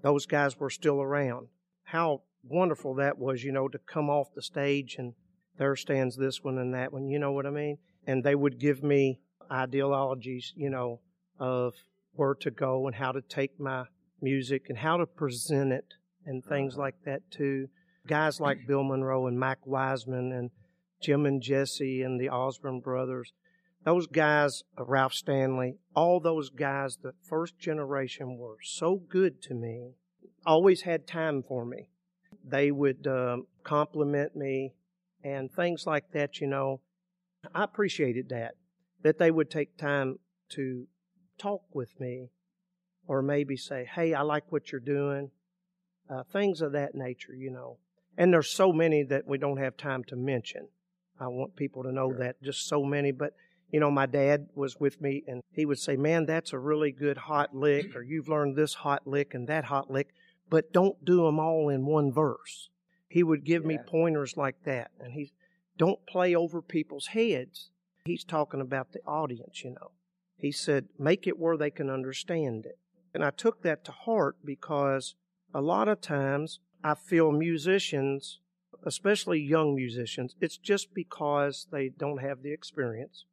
Those 0.00 0.24
guys 0.24 0.58
were 0.58 0.70
still 0.70 1.02
around. 1.02 1.48
How 1.84 2.22
wonderful 2.42 2.94
that 2.94 3.18
was, 3.18 3.44
you 3.44 3.52
know, 3.52 3.68
to 3.68 3.78
come 3.78 4.08
off 4.08 4.32
the 4.34 4.40
stage 4.40 4.96
and 4.98 5.12
there 5.58 5.76
stands 5.76 6.16
this 6.16 6.42
one 6.42 6.56
and 6.56 6.72
that 6.72 6.90
one. 6.90 7.10
You 7.10 7.18
know 7.18 7.32
what 7.32 7.44
I 7.44 7.50
mean? 7.50 7.76
And 8.06 8.22
they 8.22 8.34
would 8.34 8.58
give 8.58 8.82
me 8.82 9.20
ideologies, 9.50 10.52
you 10.56 10.70
know, 10.70 11.00
of 11.38 11.74
where 12.12 12.34
to 12.34 12.50
go 12.50 12.86
and 12.86 12.96
how 12.96 13.12
to 13.12 13.20
take 13.20 13.58
my 13.60 13.84
music 14.20 14.66
and 14.68 14.78
how 14.78 14.96
to 14.96 15.06
present 15.06 15.72
it 15.72 15.94
and 16.24 16.44
things 16.44 16.74
uh-huh. 16.74 16.82
like 16.82 16.94
that 17.04 17.22
too. 17.30 17.68
Guys 18.06 18.40
like 18.40 18.66
Bill 18.66 18.84
Monroe 18.84 19.26
and 19.26 19.38
Mac 19.38 19.58
Wiseman 19.66 20.32
and 20.32 20.50
Jim 21.02 21.26
and 21.26 21.42
Jesse 21.42 22.02
and 22.02 22.20
the 22.20 22.28
Osborne 22.28 22.80
brothers, 22.80 23.32
those 23.84 24.06
guys, 24.06 24.62
uh, 24.78 24.84
Ralph 24.84 25.12
Stanley, 25.12 25.76
all 25.94 26.20
those 26.20 26.50
guys, 26.50 26.98
the 27.02 27.12
first 27.22 27.58
generation 27.58 28.36
were 28.36 28.58
so 28.62 28.96
good 28.96 29.40
to 29.42 29.54
me, 29.54 29.94
always 30.44 30.82
had 30.82 31.06
time 31.06 31.44
for 31.46 31.64
me. 31.64 31.90
They 32.44 32.70
would 32.70 33.06
um, 33.06 33.46
compliment 33.64 34.34
me 34.34 34.74
and 35.22 35.50
things 35.50 35.84
like 35.86 36.10
that, 36.12 36.40
you 36.40 36.46
know. 36.46 36.80
I 37.54 37.64
appreciated 37.64 38.28
that, 38.30 38.54
that 39.02 39.18
they 39.18 39.30
would 39.30 39.50
take 39.50 39.76
time 39.76 40.18
to 40.50 40.86
talk 41.38 41.62
with 41.74 41.98
me 42.00 42.30
or 43.06 43.22
maybe 43.22 43.56
say, 43.56 43.88
hey, 43.94 44.14
I 44.14 44.22
like 44.22 44.50
what 44.50 44.72
you're 44.72 44.80
doing, 44.80 45.30
uh, 46.10 46.22
things 46.32 46.60
of 46.60 46.72
that 46.72 46.94
nature, 46.94 47.34
you 47.34 47.50
know. 47.50 47.78
And 48.16 48.32
there's 48.32 48.50
so 48.50 48.72
many 48.72 49.02
that 49.04 49.26
we 49.26 49.38
don't 49.38 49.58
have 49.58 49.76
time 49.76 50.02
to 50.04 50.16
mention. 50.16 50.68
I 51.20 51.28
want 51.28 51.56
people 51.56 51.82
to 51.82 51.92
know 51.92 52.10
sure. 52.10 52.18
that, 52.18 52.42
just 52.42 52.66
so 52.66 52.82
many. 52.82 53.12
But, 53.12 53.34
you 53.70 53.80
know, 53.80 53.90
my 53.90 54.06
dad 54.06 54.48
was 54.54 54.80
with 54.80 55.00
me 55.00 55.22
and 55.26 55.42
he 55.52 55.66
would 55.66 55.78
say, 55.78 55.96
man, 55.96 56.26
that's 56.26 56.52
a 56.52 56.58
really 56.58 56.92
good 56.92 57.16
hot 57.16 57.54
lick, 57.54 57.94
or 57.94 58.02
you've 58.02 58.28
learned 58.28 58.56
this 58.56 58.74
hot 58.74 59.06
lick 59.06 59.34
and 59.34 59.48
that 59.48 59.64
hot 59.64 59.90
lick, 59.90 60.08
but 60.48 60.72
don't 60.72 61.04
do 61.04 61.24
them 61.24 61.38
all 61.38 61.68
in 61.68 61.86
one 61.86 62.12
verse. 62.12 62.70
He 63.08 63.22
would 63.22 63.44
give 63.44 63.62
yeah. 63.62 63.68
me 63.68 63.78
pointers 63.86 64.36
like 64.36 64.64
that. 64.64 64.90
And 65.00 65.12
he, 65.12 65.32
don't 65.78 66.06
play 66.06 66.34
over 66.34 66.62
people's 66.62 67.08
heads. 67.08 67.70
He's 68.04 68.24
talking 68.24 68.60
about 68.60 68.92
the 68.92 69.00
audience, 69.06 69.62
you 69.64 69.70
know. 69.70 69.92
He 70.36 70.52
said, 70.52 70.88
make 70.98 71.26
it 71.26 71.38
where 71.38 71.56
they 71.56 71.70
can 71.70 71.90
understand 71.90 72.66
it. 72.66 72.78
And 73.14 73.24
I 73.24 73.30
took 73.30 73.62
that 73.62 73.84
to 73.86 73.92
heart 73.92 74.36
because 74.44 75.14
a 75.54 75.60
lot 75.60 75.88
of 75.88 76.00
times 76.00 76.60
I 76.84 76.94
feel 76.94 77.32
musicians, 77.32 78.40
especially 78.84 79.40
young 79.40 79.74
musicians, 79.74 80.34
it's 80.40 80.58
just 80.58 80.92
because 80.94 81.66
they 81.72 81.88
don't 81.88 82.20
have 82.20 82.42
the 82.42 82.52
experience, 82.52 83.24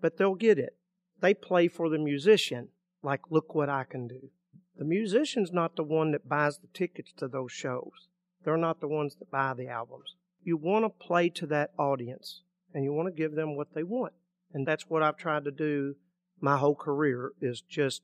but 0.00 0.16
they'll 0.16 0.34
get 0.34 0.58
it. 0.58 0.76
They 1.20 1.34
play 1.34 1.68
for 1.68 1.88
the 1.88 1.98
musician, 1.98 2.68
like, 3.02 3.20
look 3.30 3.54
what 3.54 3.68
I 3.68 3.84
can 3.84 4.08
do. 4.08 4.30
The 4.76 4.84
musician's 4.84 5.52
not 5.52 5.76
the 5.76 5.84
one 5.84 6.10
that 6.12 6.28
buys 6.28 6.58
the 6.58 6.68
tickets 6.72 7.12
to 7.18 7.28
those 7.28 7.52
shows. 7.52 8.08
They're 8.42 8.56
not 8.56 8.80
the 8.80 8.88
ones 8.88 9.16
that 9.16 9.30
buy 9.30 9.54
the 9.54 9.68
albums 9.68 10.14
you 10.42 10.56
want 10.56 10.84
to 10.84 11.06
play 11.06 11.28
to 11.30 11.46
that 11.46 11.70
audience 11.78 12.42
and 12.72 12.84
you 12.84 12.92
want 12.92 13.08
to 13.08 13.22
give 13.22 13.34
them 13.34 13.56
what 13.56 13.74
they 13.74 13.82
want. 13.82 14.12
And 14.52 14.66
that's 14.66 14.88
what 14.88 15.02
I've 15.02 15.16
tried 15.16 15.44
to 15.44 15.50
do 15.50 15.96
my 16.40 16.56
whole 16.56 16.74
career 16.74 17.32
is 17.40 17.60
just 17.60 18.02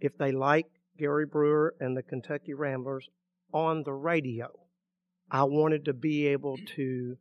if 0.00 0.16
they 0.16 0.32
like 0.32 0.66
Gary 0.98 1.26
Brewer 1.26 1.74
and 1.80 1.96
the 1.96 2.02
Kentucky 2.02 2.54
Ramblers 2.54 3.08
on 3.52 3.82
the 3.82 3.92
radio, 3.92 4.50
I 5.30 5.44
wanted 5.44 5.84
to 5.86 5.92
be 5.92 6.26
able 6.28 6.58
to 6.76 7.16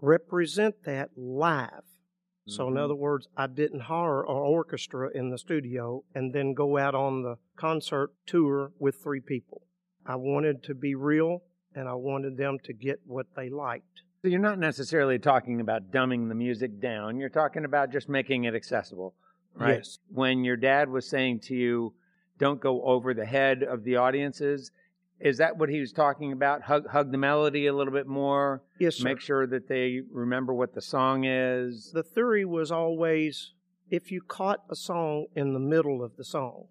represent 0.00 0.84
that 0.84 1.10
live. 1.16 1.68
Mm-hmm. 1.68 2.52
So, 2.52 2.66
in 2.66 2.74
mm-hmm. 2.74 2.84
other 2.84 2.94
words, 2.94 3.28
I 3.36 3.46
didn't 3.46 3.80
hire 3.80 4.22
an 4.22 4.28
orchestra 4.28 5.10
in 5.14 5.30
the 5.30 5.38
studio 5.38 6.04
and 6.14 6.32
then 6.32 6.54
go 6.54 6.78
out 6.78 6.94
on 6.94 7.22
the 7.22 7.36
concert 7.56 8.10
tour 8.26 8.72
with 8.78 8.96
three 8.96 9.20
people. 9.20 9.62
I 10.06 10.16
wanted 10.16 10.62
to 10.64 10.74
be 10.74 10.94
real 10.94 11.42
and 11.74 11.88
I 11.88 11.94
wanted 11.94 12.36
them 12.36 12.58
to 12.64 12.72
get 12.72 13.00
what 13.06 13.26
they 13.36 13.48
liked. 13.48 14.02
So 14.22 14.28
you're 14.28 14.40
not 14.40 14.58
necessarily 14.58 15.18
talking 15.18 15.60
about 15.60 15.90
dumbing 15.92 16.28
the 16.28 16.34
music 16.34 16.80
down. 16.80 17.18
You're 17.18 17.28
talking 17.28 17.64
about 17.64 17.92
just 17.92 18.08
making 18.08 18.44
it 18.44 18.54
accessible, 18.54 19.14
right? 19.54 19.76
Yes. 19.76 19.98
When 20.12 20.44
your 20.44 20.56
dad 20.56 20.88
was 20.88 21.08
saying 21.08 21.40
to 21.40 21.54
you, 21.54 21.94
"Don't 22.38 22.60
go 22.60 22.82
over 22.82 23.14
the 23.14 23.26
head 23.26 23.62
of 23.62 23.84
the 23.84 23.96
audiences," 23.96 24.72
is 25.20 25.38
that 25.38 25.56
what 25.56 25.68
he 25.68 25.78
was 25.78 25.92
talking 25.92 26.32
about? 26.32 26.62
Hug, 26.62 26.88
hug 26.88 27.12
the 27.12 27.18
melody 27.18 27.66
a 27.66 27.72
little 27.72 27.92
bit 27.92 28.08
more. 28.08 28.62
Yes, 28.80 28.96
sir. 28.96 29.04
Make 29.04 29.20
sure 29.20 29.46
that 29.46 29.68
they 29.68 30.02
remember 30.10 30.52
what 30.52 30.74
the 30.74 30.82
song 30.82 31.24
is. 31.24 31.92
the 31.92 32.02
theory 32.02 32.44
was 32.44 32.72
always 32.72 33.52
if 33.90 34.12
you 34.12 34.20
caught 34.20 34.64
a 34.68 34.76
song 34.76 35.26
in 35.34 35.52
the 35.54 35.60
middle 35.60 36.02
of 36.02 36.16
the 36.16 36.24
song, 36.24 36.66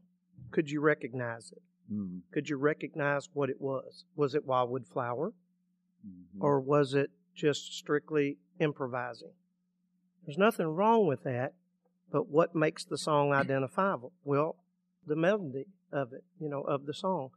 could 0.51 0.69
you 0.69 0.81
recognize 0.81 1.51
it? 1.51 1.61
Mm, 1.91 2.21
Could 2.31 2.49
you 2.49 2.57
recognize 2.57 3.29
what 3.33 3.49
it 3.49 3.61
was? 3.61 4.05
Was 4.15 4.35
it 4.35 4.45
Wildwood 4.45 4.85
Flower 4.85 5.33
mhm. 6.05 6.41
or 6.41 6.59
was 6.59 6.93
it 6.93 7.11
just 7.33 7.73
strictly 7.73 8.37
improvising? 8.59 9.31
There's 10.25 10.37
nothing 10.37 10.67
wrong 10.67 11.07
with 11.07 11.23
that, 11.23 11.53
but 12.11 12.27
what 12.27 12.55
makes 12.55 12.83
the 12.83 12.97
song 12.97 13.31
identifiable? 13.33 14.11
Well, 14.25 14.57
the 15.05 15.15
melody 15.15 15.67
of 15.91 16.11
it, 16.11 16.23
you 16.39 16.49
know, 16.49 16.61
of 16.61 16.85
the 16.85 16.93
song. 16.93 17.29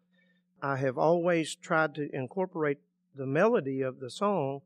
I 0.61 0.77
have 0.77 0.99
always 0.99 1.55
tried 1.55 1.95
to 1.95 2.09
incorporate 2.15 2.79
the 3.15 3.27
melody 3.27 3.81
of 3.83 4.01
the 4.01 4.11
song, 4.11 4.61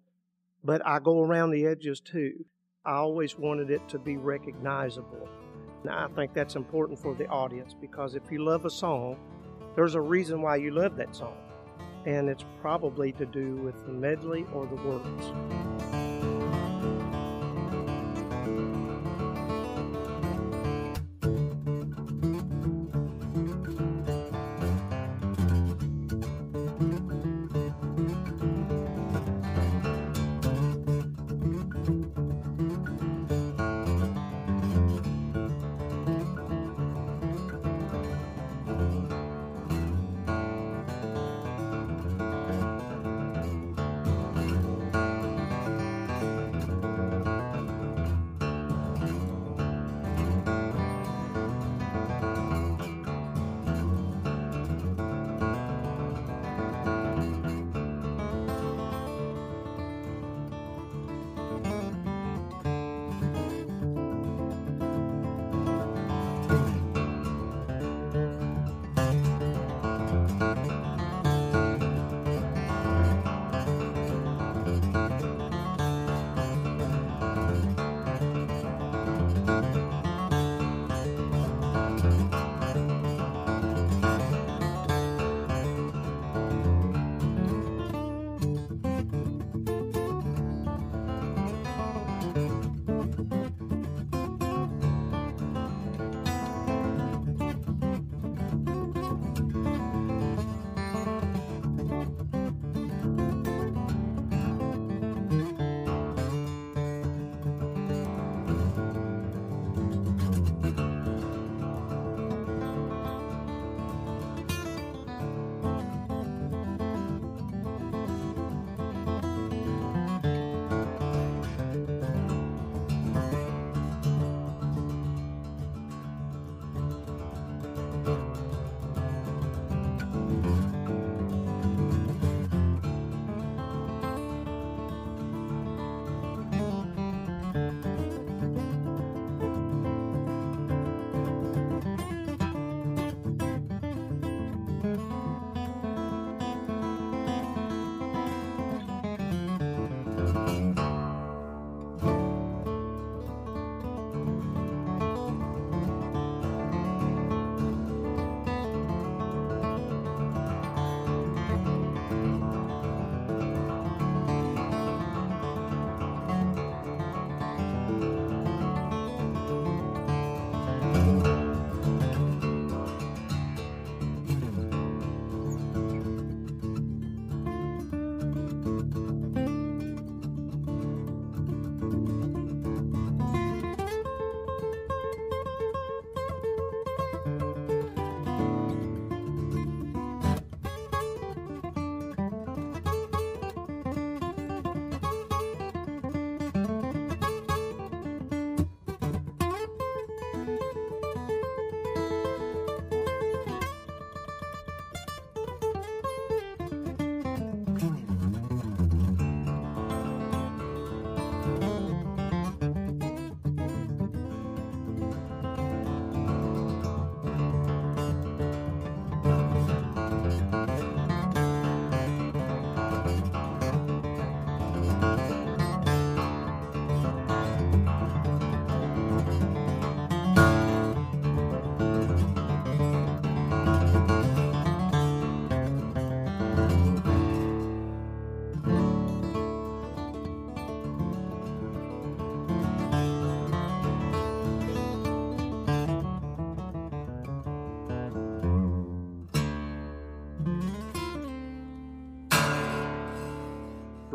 but 0.63 0.85
I 0.87 0.99
go 0.99 1.21
around 1.23 1.51
the 1.51 1.67
edges 1.67 2.01
too. 2.01 2.47
I 2.85 2.95
always 2.95 3.39
wanted 3.39 3.71
it 3.71 3.87
to 3.91 3.99
be 3.99 4.17
recognizable. 4.17 5.29
Now, 5.85 6.07
I 6.07 6.15
think 6.15 6.33
that's 6.33 6.57
important 6.57 6.99
for 6.99 7.15
the 7.15 7.27
audience 7.29 7.75
because 7.79 8.15
if 8.15 8.31
you 8.31 8.43
love 8.43 8.65
a 8.65 8.71
song, 8.71 9.19
there's 9.75 9.95
a 9.95 10.01
reason 10.01 10.43
why 10.43 10.57
you 10.57 10.71
love 10.71 10.97
that 10.97 11.15
song. 11.15 11.37
And 12.07 12.29
it's 12.29 12.45
probably 12.61 13.13
to 13.13 13.27
do 13.27 13.57
with 13.57 13.87
the 13.87 13.93
medley 13.93 14.47
or 14.53 14.67
the 14.67 14.77
words. 14.77 15.94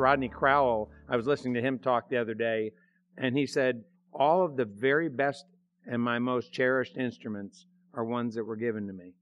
Rodney 0.10 0.28
Crowell. 0.28 0.90
I 1.08 1.16
was 1.16 1.28
listening 1.28 1.54
to 1.54 1.62
him 1.62 1.78
talk 1.78 2.10
the 2.10 2.18
other 2.18 2.34
day, 2.34 2.72
and 3.20 3.38
he 3.38 3.46
said 3.46 3.84
all 4.12 4.44
of 4.44 4.58
the 4.58 4.66
very 4.66 5.08
best 5.08 5.46
and 5.86 6.02
my 6.02 6.18
most 6.18 6.52
cherished 6.52 6.98
instruments 6.98 7.68
are 7.94 8.04
ones 8.04 8.34
that 8.34 8.44
were 8.44 8.56
given 8.56 8.88
to 8.88 8.94
me. 8.94 9.14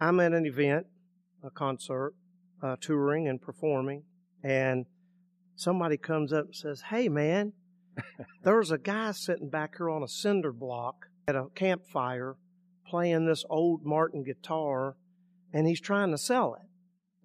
I'm 0.00 0.20
at 0.20 0.32
an 0.32 0.46
event, 0.46 0.86
a 1.44 1.50
concert, 1.50 2.14
uh, 2.62 2.76
touring 2.80 3.28
and 3.28 3.42
performing, 3.42 4.04
and 4.42 4.86
somebody 5.54 5.98
comes 5.98 6.32
up 6.32 6.46
and 6.46 6.56
says, 6.56 6.80
Hey, 6.88 7.10
man, 7.10 7.52
there's 8.42 8.70
a 8.70 8.78
guy 8.78 9.12
sitting 9.12 9.50
back 9.50 9.76
here 9.76 9.90
on 9.90 10.02
a 10.02 10.08
cinder 10.08 10.50
block 10.50 11.08
at 11.28 11.36
a 11.36 11.48
campfire 11.54 12.36
playing 12.86 13.26
this 13.26 13.44
old 13.50 13.84
Martin 13.84 14.22
guitar, 14.22 14.96
and 15.52 15.66
he's 15.66 15.80
trying 15.80 16.10
to 16.10 16.16
sell 16.16 16.54
it. 16.54 16.71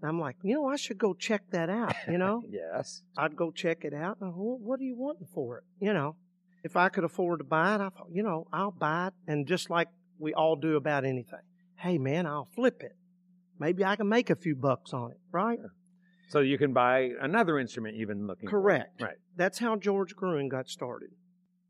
And 0.01 0.09
I'm 0.09 0.19
like, 0.19 0.35
you 0.43 0.53
know, 0.53 0.67
I 0.67 0.75
should 0.75 0.97
go 0.97 1.13
check 1.13 1.43
that 1.51 1.69
out, 1.69 1.95
you 2.07 2.17
know? 2.23 2.43
yes. 2.49 3.01
I'd 3.17 3.35
go 3.35 3.51
check 3.51 3.83
it 3.83 3.93
out. 3.93 4.17
And, 4.21 4.33
well, 4.35 4.57
what 4.59 4.79
are 4.79 4.83
you 4.83 4.95
wanting 4.95 5.27
for 5.33 5.57
it? 5.57 5.63
You 5.79 5.93
know, 5.93 6.15
if 6.63 6.75
I 6.75 6.89
could 6.89 7.03
afford 7.03 7.39
to 7.39 7.43
buy 7.45 7.75
it, 7.75 7.81
I 7.81 7.89
thought, 7.89 8.09
you 8.11 8.23
know, 8.23 8.47
I'll 8.53 8.71
buy 8.71 9.07
it. 9.07 9.13
And 9.27 9.47
just 9.47 9.69
like 9.69 9.87
we 10.19 10.33
all 10.33 10.55
do 10.55 10.75
about 10.75 11.05
anything, 11.05 11.39
hey, 11.77 11.97
man, 11.97 12.25
I'll 12.25 12.49
flip 12.55 12.81
it. 12.81 12.95
Maybe 13.59 13.83
I 13.83 13.95
can 13.95 14.07
make 14.07 14.29
a 14.29 14.35
few 14.35 14.55
bucks 14.55 14.93
on 14.93 15.11
it, 15.11 15.17
right? 15.31 15.59
So 16.29 16.41
you 16.41 16.57
can 16.57 16.73
buy 16.73 17.11
another 17.21 17.57
instrument 17.57 17.95
you've 17.95 18.09
been 18.09 18.27
looking 18.27 18.49
Correct. 18.49 19.01
Right. 19.01 19.15
That's 19.35 19.59
how 19.59 19.77
George 19.77 20.15
Gruhn 20.15 20.49
got 20.49 20.67
started. 20.67 21.09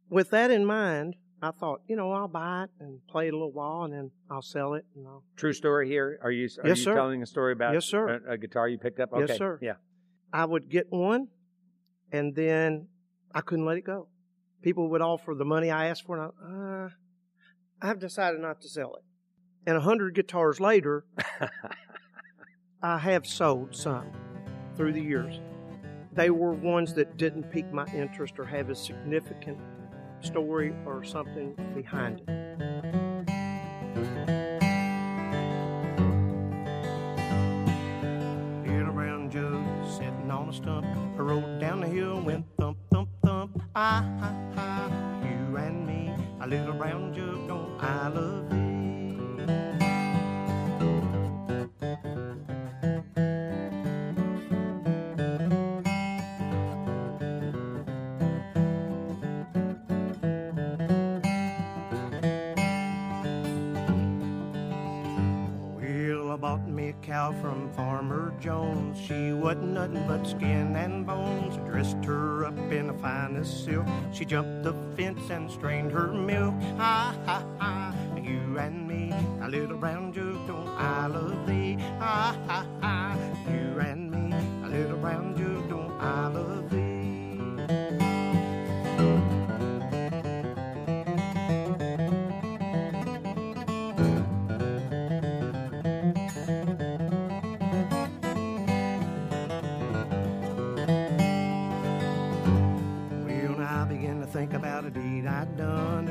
With 0.09 0.31
that 0.31 0.51
in 0.51 0.65
mind, 0.65 1.15
I 1.41 1.51
thought, 1.51 1.81
you 1.87 1.95
know, 1.95 2.11
I'll 2.11 2.27
buy 2.27 2.63
it 2.63 2.69
and 2.79 2.99
play 3.07 3.27
it 3.27 3.33
a 3.33 3.37
little 3.37 3.51
while, 3.51 3.83
and 3.83 3.93
then 3.93 4.11
I'll 4.29 4.41
sell 4.41 4.73
it. 4.73 4.85
And 4.95 5.07
I'll... 5.07 5.23
True 5.35 5.53
story 5.53 5.87
here. 5.87 6.19
Are 6.23 6.31
you 6.31 6.49
are 6.63 6.69
Yes, 6.69 6.79
you 6.79 6.85
sir. 6.85 6.95
telling 6.95 7.21
a 7.21 7.27
story 7.27 7.53
about 7.53 7.73
Yes, 7.73 7.85
sir. 7.85 8.21
A, 8.27 8.33
a 8.33 8.37
guitar 8.37 8.67
you 8.67 8.79
picked 8.79 8.99
up? 8.99 9.09
Yes, 9.15 9.37
sir. 9.37 9.59
Yeah. 9.61 9.73
I 10.33 10.45
would 10.45 10.69
get 10.69 10.87
one, 10.89 11.27
and 12.11 12.35
then 12.35 12.87
I 13.33 13.41
couldn't 13.41 13.65
let 13.65 13.77
it 13.77 13.85
go. 13.85 14.07
People 14.63 14.89
would 14.89 15.01
offer 15.01 15.35
the 15.35 15.45
money 15.45 15.69
I 15.69 15.87
asked 15.87 16.05
for, 16.05 16.17
and 16.17 16.31
I, 16.41 16.85
uh, 16.85 16.89
I've 17.81 17.99
decided 17.99 18.41
not 18.41 18.61
to 18.61 18.69
sell 18.69 18.95
it. 18.95 19.03
And 19.67 19.77
a 19.77 19.81
hundred 19.81 20.15
guitars 20.15 20.59
later, 20.59 21.05
I 22.81 22.97
have 22.97 23.27
sold 23.27 23.75
some 23.75 24.11
through 24.75 24.93
the 24.93 25.01
years. 25.01 25.39
They 26.13 26.31
were 26.31 26.53
ones 26.53 26.95
that 26.95 27.17
didn't 27.17 27.51
pique 27.51 27.71
my 27.71 27.85
interest 27.93 28.39
or 28.39 28.45
have 28.45 28.69
a 28.69 28.75
significant 28.75 29.59
story 30.21 30.73
or 30.85 31.03
something 31.03 31.55
behind 31.75 32.21
it. 32.21 32.29
Little 38.67 38.93
brown 38.93 39.29
jug 39.31 39.63
sitting 39.89 40.29
on 40.31 40.49
a 40.49 40.53
stump. 40.53 40.85
I 40.85 41.21
rode 41.21 41.59
down 41.59 41.81
the 41.81 41.87
hill, 41.87 42.17
and 42.17 42.25
went 42.25 42.45
thump, 42.59 42.77
thump, 42.91 43.09
thump. 43.23 43.61
Ah, 43.75 44.03
ha, 44.19 44.33
ha, 44.55 44.89
you 45.23 45.57
and 45.57 45.85
me. 45.87 46.13
A 46.41 46.47
little 46.47 46.73
brown 46.73 47.13
jug, 47.13 47.47
don't 47.47 47.81
I 47.81 48.07
love 48.09 48.49
thee? 48.49 48.56
From 67.33 67.71
Farmer 67.73 68.33
Jones. 68.39 68.99
She 68.99 69.33
wasn't 69.33 69.73
nothing 69.73 70.07
but 70.07 70.25
skin 70.25 70.75
and 70.75 71.05
bones. 71.05 71.57
Dressed 71.69 72.03
her 72.05 72.45
up 72.45 72.57
in 72.71 72.87
the 72.87 72.93
finest 72.93 73.65
silk. 73.65 73.85
She 74.13 74.23
jumped 74.23 74.63
the 74.63 74.73
fence 74.95 75.29
and 75.29 75.49
strained 75.51 75.91
her 75.91 76.07
milk. 76.07 76.53
Ha 76.77 77.15
ha 77.25 77.43
ha, 77.59 77.93
you 78.15 78.57
and 78.59 78.87
me, 78.87 79.13
a 79.41 79.49
little 79.49 79.77
brown 79.77 80.13
jug, 80.13 80.47
don't 80.47 80.67
I 80.69 81.07
love 81.07 81.45
thee? 81.45 81.66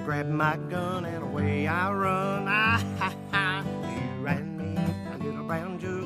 Grab 0.06 0.28
my 0.28 0.56
gun 0.70 1.04
and 1.04 1.24
away 1.24 1.66
I 1.66 1.90
run. 1.90 2.46
Ah, 2.46 2.80
ha, 2.96 3.12
ha, 3.32 3.64
you 3.82 4.26
and 4.28 4.56
me, 4.56 4.76
a 5.12 5.18
little 5.18 5.42
brown 5.42 5.80
jug, 5.80 6.05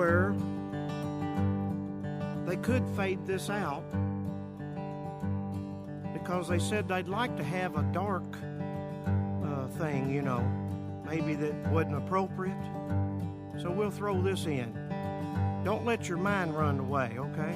where 0.00 0.32
they 2.46 2.56
could 2.56 2.82
fade 2.96 3.18
this 3.26 3.50
out 3.50 3.84
because 6.14 6.48
they 6.48 6.58
said 6.58 6.88
they'd 6.88 7.06
like 7.06 7.36
to 7.36 7.44
have 7.44 7.76
a 7.76 7.82
dark 7.92 8.24
uh, 9.44 9.66
thing, 9.76 10.10
you 10.10 10.22
know, 10.22 10.40
maybe 11.04 11.34
that 11.34 11.54
wasn't 11.70 11.96
appropriate. 11.96 12.56
So 13.60 13.70
we'll 13.70 13.90
throw 13.90 14.22
this 14.22 14.46
in. 14.46 14.72
Don't 15.66 15.84
let 15.84 16.08
your 16.08 16.16
mind 16.16 16.56
run 16.56 16.80
away, 16.80 17.18
okay? 17.18 17.52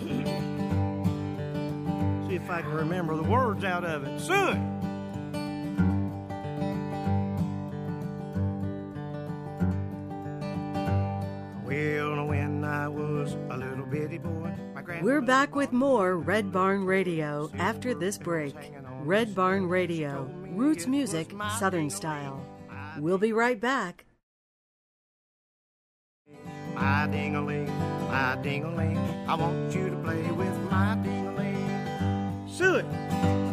See 2.28 2.36
if 2.36 2.48
I 2.48 2.62
can 2.62 2.72
remember 2.72 3.16
the 3.16 3.24
words 3.24 3.64
out 3.64 3.84
of 3.84 4.04
it. 4.04 4.20
Sue 4.20 4.69
We're 15.02 15.22
back 15.22 15.54
with 15.54 15.72
more 15.72 16.18
Red 16.18 16.52
Barn 16.52 16.84
Radio 16.84 17.50
after 17.58 17.94
this 17.94 18.18
break. 18.18 18.54
Red 19.02 19.34
Barn 19.34 19.66
Radio, 19.66 20.30
roots 20.50 20.86
music, 20.86 21.32
Southern 21.58 21.88
style. 21.88 22.44
We'll 22.98 23.16
be 23.16 23.32
right 23.32 23.58
back. 23.58 24.04
My 26.74 27.06
ding-a-ling, 27.10 27.66
my 28.08 28.38
ding-a-ling, 28.42 28.98
I 29.26 29.34
want 29.36 29.74
you 29.74 29.88
to 29.88 29.96
play 29.96 30.22
with 30.32 30.70
my 30.70 30.98
ding-a-ling. 31.02 32.48
Sue 32.48 32.76
it! 32.76 33.49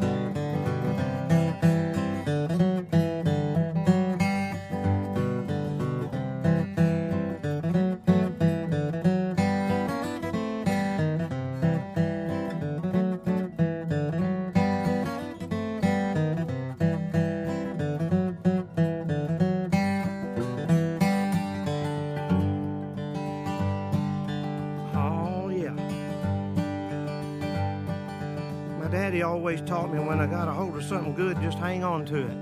Daddy 29.18 29.24
always 29.24 29.62
taught 29.62 29.92
me 29.92 30.00
when 30.00 30.20
I 30.20 30.28
got 30.28 30.48
a 30.48 30.52
hold 30.52 30.76
of 30.76 30.84
something 30.84 31.16
good, 31.16 31.42
just 31.42 31.58
hang 31.58 31.84
on 31.84 32.06
to 32.06 32.28
it. 32.28 32.38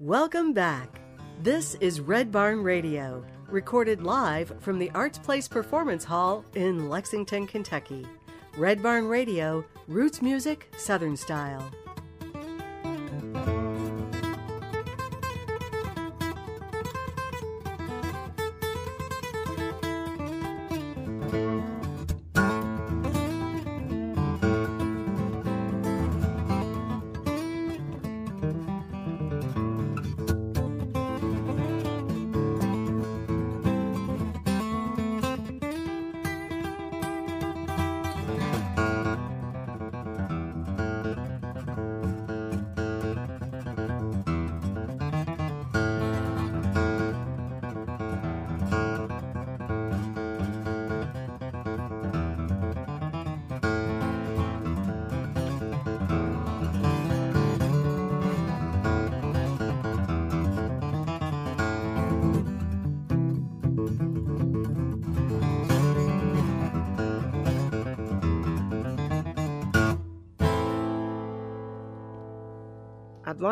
Welcome 0.00 0.52
back. 0.52 1.00
This 1.42 1.76
is 1.76 2.00
Red 2.00 2.32
Barn 2.32 2.64
Radio, 2.64 3.24
recorded 3.48 4.02
live 4.02 4.52
from 4.58 4.80
the 4.80 4.90
Arts 4.96 5.18
Place 5.18 5.46
Performance 5.46 6.02
Hall 6.02 6.44
in 6.54 6.88
Lexington, 6.88 7.46
Kentucky. 7.46 8.04
Red 8.56 8.82
Barn 8.82 9.06
Radio, 9.06 9.62
roots 9.86 10.22
music, 10.22 10.66
Southern 10.78 11.14
style. 11.14 11.70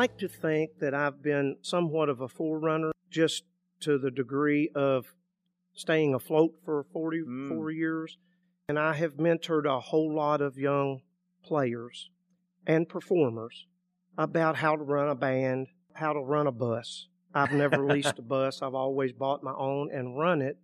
Like 0.04 0.18
to 0.18 0.28
think 0.28 0.80
that 0.80 0.92
I've 0.92 1.22
been 1.22 1.56
somewhat 1.62 2.10
of 2.10 2.20
a 2.20 2.28
forerunner 2.28 2.92
just 3.10 3.42
to 3.80 3.96
the 3.96 4.10
degree 4.10 4.68
of 4.74 5.14
staying 5.72 6.12
afloat 6.12 6.52
for 6.62 6.84
44 6.92 7.24
Mm. 7.70 7.74
years. 7.74 8.18
And 8.68 8.78
I 8.78 8.92
have 8.96 9.14
mentored 9.14 9.64
a 9.64 9.80
whole 9.80 10.14
lot 10.14 10.42
of 10.42 10.58
young 10.58 11.00
players 11.42 12.10
and 12.66 12.86
performers 12.86 13.66
about 14.18 14.56
how 14.56 14.76
to 14.76 14.82
run 14.82 15.08
a 15.08 15.14
band, 15.14 15.68
how 15.94 16.12
to 16.12 16.20
run 16.20 16.46
a 16.46 16.52
bus. 16.52 17.08
I've 17.34 17.52
never 17.54 17.86
leased 17.86 18.18
a 18.18 18.22
bus. 18.36 18.60
I've 18.60 18.74
always 18.74 19.12
bought 19.14 19.42
my 19.42 19.54
own 19.54 19.90
and 19.90 20.18
run 20.18 20.42
it. 20.42 20.58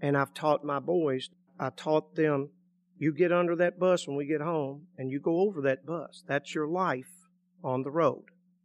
And 0.00 0.16
I've 0.16 0.32
taught 0.32 0.64
my 0.64 0.78
boys, 0.78 1.28
I 1.60 1.68
taught 1.68 2.14
them, 2.14 2.48
you 2.96 3.12
get 3.12 3.32
under 3.32 3.54
that 3.56 3.78
bus 3.78 4.08
when 4.08 4.16
we 4.16 4.24
get 4.24 4.40
home 4.40 4.86
and 4.96 5.10
you 5.10 5.20
go 5.20 5.40
over 5.40 5.60
that 5.60 5.84
bus. 5.84 6.24
That's 6.26 6.54
your 6.54 6.66
life 6.68 7.28
on 7.62 7.82
the 7.82 7.90
road. 7.90 8.24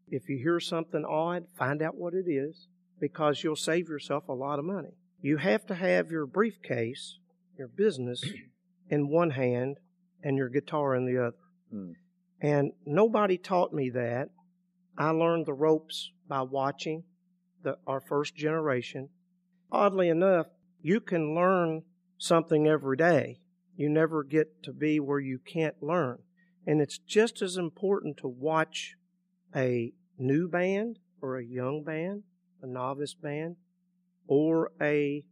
If 0.09 0.29
you 0.29 0.37
hear 0.37 0.59
something 0.59 1.03
odd, 1.05 1.45
find 1.57 1.81
out 1.81 1.95
what 1.95 2.13
it 2.13 2.29
is 2.29 2.67
because 2.99 3.43
you'll 3.43 3.55
save 3.55 3.89
yourself 3.89 4.27
a 4.27 4.33
lot 4.33 4.59
of 4.59 4.65
money. 4.65 4.95
You 5.21 5.37
have 5.37 5.65
to 5.67 5.75
have 5.75 6.11
your 6.11 6.25
briefcase, 6.25 7.19
your 7.57 7.67
business, 7.67 8.23
in 8.89 9.09
one 9.09 9.31
hand 9.31 9.77
and 10.23 10.37
your 10.37 10.49
guitar 10.49 10.95
in 10.95 11.05
the 11.05 11.17
other. 11.17 11.37
Hmm. 11.71 11.91
And 12.39 12.71
nobody 12.85 13.37
taught 13.37 13.73
me 13.73 13.89
that. 13.89 14.29
I 14.97 15.09
learned 15.09 15.45
the 15.45 15.53
ropes 15.53 16.11
by 16.27 16.41
watching 16.41 17.03
the, 17.63 17.77
our 17.85 17.99
first 17.99 18.35
generation. 18.35 19.09
Oddly 19.71 20.09
enough, 20.09 20.47
you 20.81 20.99
can 20.99 21.35
learn 21.35 21.83
something 22.17 22.67
every 22.67 22.97
day. 22.97 23.39
You 23.75 23.89
never 23.89 24.23
get 24.23 24.63
to 24.63 24.73
be 24.73 24.99
where 24.99 25.19
you 25.19 25.39
can't 25.39 25.81
learn. 25.81 26.19
And 26.65 26.81
it's 26.81 26.97
just 26.97 27.41
as 27.41 27.57
important 27.57 28.17
to 28.17 28.27
watch 28.27 28.95
a 29.55 29.93
new 30.17 30.47
band 30.47 30.99
or 31.21 31.37
a 31.37 31.45
young 31.45 31.83
band, 31.83 32.23
a 32.61 32.67
novice 32.67 33.13
band, 33.13 33.55
or 34.27 34.71
a 34.81 35.23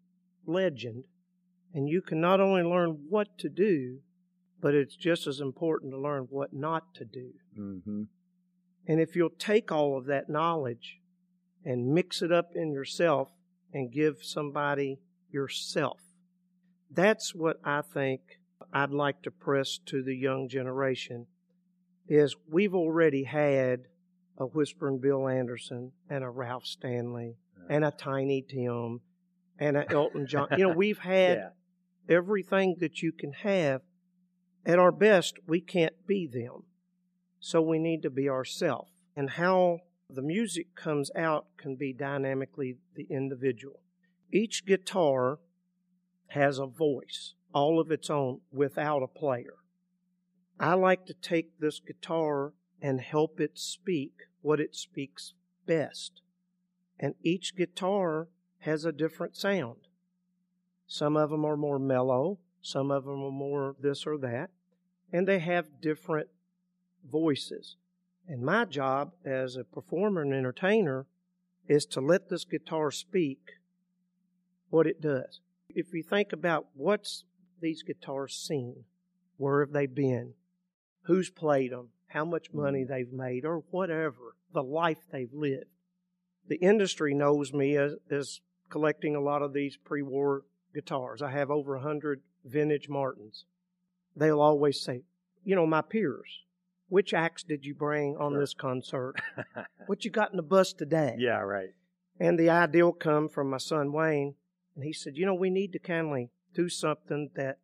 legend. 0.46 1.04
And 1.74 1.90
you 1.90 2.02
can 2.02 2.22
not 2.22 2.40
only 2.40 2.64
learn 2.64 3.06
what 3.10 3.38
to 3.40 3.50
do, 3.50 4.00
but 4.62 4.74
it's 4.74 4.96
just 4.96 5.28
as 5.28 5.40
important 5.40 5.92
to 5.92 6.00
learn 6.00 6.28
what 6.30 6.54
not 6.54 6.94
to 6.96 7.06
do. 7.06 7.32
Mm-hmm. 7.58 8.04
And 8.88 9.02
if 9.02 9.16
you'll 9.16 9.30
take 9.30 9.72
all 9.72 9.98
of 9.98 10.06
that 10.06 10.30
knowledge 10.30 11.00
and 11.64 11.94
mix 11.94 12.22
it 12.22 12.32
up 12.32 12.52
in 12.56 12.72
yourself 12.72 13.30
and 13.74 13.92
give 13.92 14.18
somebody 14.22 15.00
yourself, 15.32 16.00
that's 16.90 17.36
what 17.36 17.58
I 17.64 17.82
think 17.82 18.22
I'd 18.72 18.92
like 18.92 19.22
to 19.24 19.32
press 19.32 19.80
to 19.88 20.02
the 20.02 20.16
young 20.16 20.48
generation 20.48 21.28
is 22.08 22.36
we've 22.50 22.76
already 22.76 23.24
had 23.24 23.88
a 24.38 24.46
Whispering 24.46 25.00
Bill 25.00 25.28
Anderson 25.28 25.92
and 26.10 26.24
a 26.24 26.30
Ralph 26.30 26.66
Stanley 26.66 27.38
and 27.70 27.84
a 27.86 27.92
Tiny 27.92 28.42
Tim 28.42 29.02
and 29.60 29.78
a 29.78 29.90
Elton 29.92 30.28
John. 30.30 30.48
You 30.58 30.68
know, 30.70 30.74
we've 30.76 31.00
had 31.00 31.38
Yeah. 31.38 32.16
everything 32.16 32.76
that 32.80 33.02
you 33.02 33.12
can 33.12 33.32
have. 33.34 33.82
At 34.66 34.80
our 34.80 34.92
best, 34.92 35.36
we 35.48 35.62
can't 35.62 35.94
be 36.08 36.28
them. 36.28 36.64
So 37.40 37.62
we 37.62 37.78
need 37.80 38.02
to 38.02 38.10
be 38.10 38.28
ourselves. 38.28 38.92
And 39.16 39.30
how 39.32 39.80
the 40.10 40.22
music 40.24 40.76
comes 40.76 41.12
out 41.16 41.46
can 41.58 41.76
be 41.76 41.94
dynamically 41.94 42.78
the 42.96 43.06
individual. 43.10 43.80
Each 44.34 44.66
guitar 44.66 45.40
has 46.30 46.58
a 46.60 46.66
voice, 46.66 47.36
all 47.54 47.80
of 47.80 47.92
its 47.92 48.10
own, 48.10 48.42
without 48.52 49.04
a 49.04 49.08
player. 49.08 49.54
I 50.60 50.74
like 50.74 51.06
to 51.06 51.14
take 51.14 51.60
this 51.60 51.80
guitar 51.80 52.54
and 52.82 53.02
help 53.02 53.40
it 53.40 53.58
speak 53.58 54.14
what 54.42 54.60
it 54.60 54.76
speaks 54.76 55.34
best. 55.66 56.22
And 57.00 57.16
each 57.24 57.56
guitar 57.56 58.28
has 58.60 58.86
a 58.86 58.92
different 58.92 59.36
sound. 59.36 59.88
Some 60.88 61.18
of 61.18 61.30
them 61.30 61.46
are 61.46 61.58
more 61.58 61.80
mellow, 61.80 62.40
some 62.62 62.92
of 62.92 63.06
them 63.06 63.24
are 63.24 63.32
more 63.32 63.76
this 63.80 64.06
or 64.06 64.18
that, 64.20 64.50
and 65.12 65.28
they 65.28 65.40
have 65.40 65.82
different 65.82 66.30
voices. 67.10 67.76
And 68.28 68.44
my 68.44 68.66
job 68.66 69.14
as 69.24 69.56
a 69.56 69.64
performer 69.64 70.22
and 70.22 70.34
entertainer 70.34 71.06
is 71.68 71.86
to 71.88 72.02
let 72.02 72.30
this 72.30 72.46
guitar 72.46 72.92
speak 72.92 73.40
what 74.70 74.88
it 74.88 75.02
does. 75.02 75.40
If 75.70 75.94
you 75.94 76.04
think 76.04 76.34
about 76.34 76.68
what's 76.74 77.24
these 77.62 77.84
guitars 77.84 78.36
seen, 78.36 78.86
where 79.38 79.60
have 79.62 79.72
they 79.72 79.86
been, 79.86 80.34
who's 81.04 81.30
played 81.30 81.72
them, 81.72 81.90
how 82.16 82.26
much 82.26 82.54
money 82.54 82.80
mm-hmm. 82.80 82.94
they've 82.94 83.12
made, 83.12 83.46
or 83.46 83.64
whatever, 83.72 84.36
the 84.54 84.64
life 84.64 85.00
they've 85.12 85.34
lived. 85.34 85.66
The 86.48 86.56
industry 86.56 87.14
knows 87.14 87.52
me 87.52 87.76
as, 87.76 87.96
as 88.10 88.40
collecting 88.70 89.16
a 89.16 89.22
lot 89.22 89.42
of 89.42 89.54
these 89.54 89.78
pre 89.84 90.02
war 90.02 90.44
guitars. 90.74 91.22
I 91.22 91.32
have 91.32 91.52
over 91.52 91.76
a 91.76 91.82
hundred 91.82 92.22
vintage 92.46 92.88
Martins. 92.88 93.44
They'll 94.16 94.40
always 94.40 94.82
say, 94.82 95.02
you 95.44 95.56
know, 95.56 95.68
my 95.68 95.82
peers, 95.82 96.44
which 96.88 97.14
axe 97.14 97.44
did 97.44 97.66
you 97.66 97.76
bring 97.76 98.16
on 98.18 98.32
Sure. 98.32 98.40
this 98.40 98.54
concert? 98.54 99.16
what 99.88 100.06
you 100.06 100.12
got 100.12 100.32
in 100.32 100.38
the 100.38 100.44
bus 100.44 100.72
today? 100.72 101.16
yeah, 101.20 101.40
right. 101.40 101.74
And 102.18 102.40
the 102.40 102.50
idea 102.50 102.90
come 102.94 103.28
from 103.28 103.50
my 103.50 103.58
son 103.58 103.92
Wayne, 103.92 104.36
and 104.74 104.86
he 104.86 104.94
said, 104.94 105.18
you 105.18 105.26
know, 105.26 105.36
we 105.36 105.50
need 105.50 105.74
to 105.74 105.80
kindly 105.80 106.30
do 106.54 106.70
something 106.70 107.32
that 107.36 107.58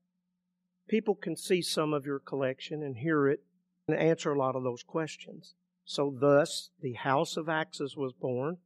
people 0.90 1.16
can 1.16 1.38
see 1.38 1.62
some 1.62 1.94
of 1.94 2.06
your 2.06 2.20
collection 2.20 2.84
and 2.84 2.98
hear 2.98 3.30
it 3.30 3.46
and 3.92 4.02
answer 4.02 4.32
a 4.32 4.38
lot 4.38 4.56
of 4.56 4.64
those 4.64 4.84
questions. 4.84 5.54
So 5.86 6.16
thus, 6.18 6.70
the 6.82 6.94
House 6.94 7.38
of 7.38 7.50
Axes 7.50 7.98
was 7.98 8.14
born, 8.14 8.58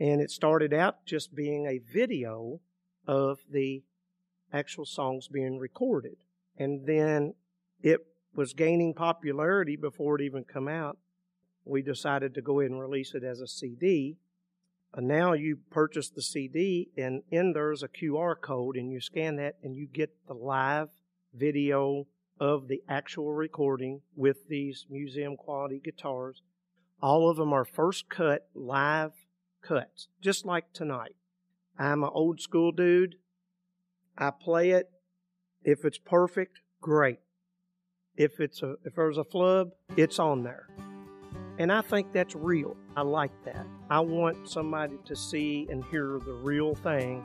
and 0.00 0.20
it 0.20 0.30
started 0.30 0.72
out 0.72 1.04
just 1.04 1.34
being 1.34 1.66
a 1.66 1.78
video 1.78 2.60
of 3.06 3.40
the 3.50 3.82
actual 4.52 4.86
songs 4.86 5.28
being 5.28 5.58
recorded. 5.58 6.16
And 6.56 6.86
then 6.86 7.34
it 7.82 8.06
was 8.34 8.52
gaining 8.52 8.94
popularity 8.94 9.76
before 9.76 10.16
it 10.16 10.22
even 10.22 10.44
come 10.44 10.68
out. 10.68 10.98
We 11.64 11.82
decided 11.82 12.34
to 12.34 12.42
go 12.42 12.60
ahead 12.60 12.70
and 12.70 12.80
release 12.80 13.14
it 13.14 13.24
as 13.24 13.40
a 13.40 13.46
CD. 13.46 14.16
And 14.94 15.10
uh, 15.10 15.14
now 15.14 15.32
you 15.32 15.58
purchase 15.70 16.08
the 16.08 16.22
CD, 16.22 16.88
and 16.96 17.22
in 17.30 17.52
there's 17.52 17.82
a 17.82 17.88
QR 17.88 18.34
code, 18.40 18.76
and 18.76 18.90
you 18.90 19.00
scan 19.00 19.36
that, 19.36 19.56
and 19.62 19.76
you 19.76 19.86
get 19.86 20.10
the 20.26 20.34
live 20.34 20.88
video 21.34 22.06
of 22.38 22.68
the 22.68 22.82
actual 22.88 23.32
recording 23.32 24.02
with 24.14 24.48
these 24.48 24.86
museum 24.90 25.36
quality 25.36 25.80
guitars. 25.82 26.42
All 27.02 27.30
of 27.30 27.36
them 27.36 27.52
are 27.52 27.64
first 27.64 28.08
cut 28.08 28.48
live 28.54 29.12
cuts, 29.62 30.08
just 30.20 30.44
like 30.46 30.72
tonight. 30.72 31.16
I'm 31.78 32.02
an 32.02 32.10
old 32.12 32.40
school 32.40 32.72
dude. 32.72 33.16
I 34.16 34.30
play 34.30 34.70
it. 34.70 34.90
If 35.62 35.84
it's 35.84 35.98
perfect, 35.98 36.60
great. 36.80 37.18
If 38.16 38.40
it's 38.40 38.62
a 38.62 38.76
if 38.84 38.94
there's 38.94 39.18
a 39.18 39.24
flub, 39.24 39.70
it's 39.96 40.18
on 40.18 40.42
there. 40.42 40.68
And 41.58 41.72
I 41.72 41.80
think 41.80 42.12
that's 42.12 42.34
real. 42.34 42.76
I 42.96 43.02
like 43.02 43.32
that. 43.44 43.66
I 43.90 44.00
want 44.00 44.48
somebody 44.48 44.96
to 45.06 45.16
see 45.16 45.66
and 45.70 45.84
hear 45.84 46.18
the 46.24 46.32
real 46.32 46.74
thing 46.74 47.24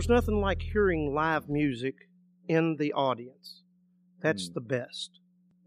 there's 0.00 0.08
nothing 0.08 0.40
like 0.40 0.62
hearing 0.62 1.12
live 1.12 1.46
music 1.50 2.08
in 2.48 2.76
the 2.76 2.90
audience. 2.94 3.64
That's 4.20 4.48
Mm. 4.48 4.54
the 4.54 4.60
best. 4.62 5.20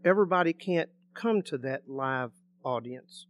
Everybody 0.04 0.52
can't 0.52 0.90
come 1.12 1.40
to 1.42 1.58
that 1.58 1.88
live 1.88 2.32
audience. 2.64 3.28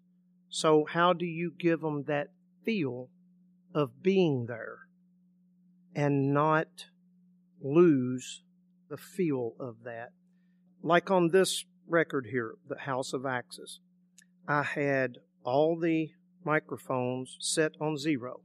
So, 0.49 0.87
how 0.87 1.13
do 1.13 1.27
you 1.27 1.51
give 1.51 1.83
them 1.83 2.05
that 2.05 2.31
feel 2.63 3.11
of 3.75 4.03
being 4.03 4.47
there 4.47 4.89
and 5.95 6.33
not 6.33 6.89
lose 7.61 8.43
the 8.89 8.97
feel 8.97 9.57
of 9.61 9.83
that? 9.83 10.15
Like 10.83 11.11
on 11.11 11.29
this 11.29 11.67
record 11.87 12.29
here, 12.29 12.57
The 12.67 12.79
House 12.79 13.13
of 13.13 13.27
Axes, 13.27 13.79
I 14.49 14.63
had 14.63 15.19
all 15.43 15.79
the 15.79 16.15
microphones 16.45 17.37
set 17.41 17.79
on 17.79 17.99
zero. 17.99 18.41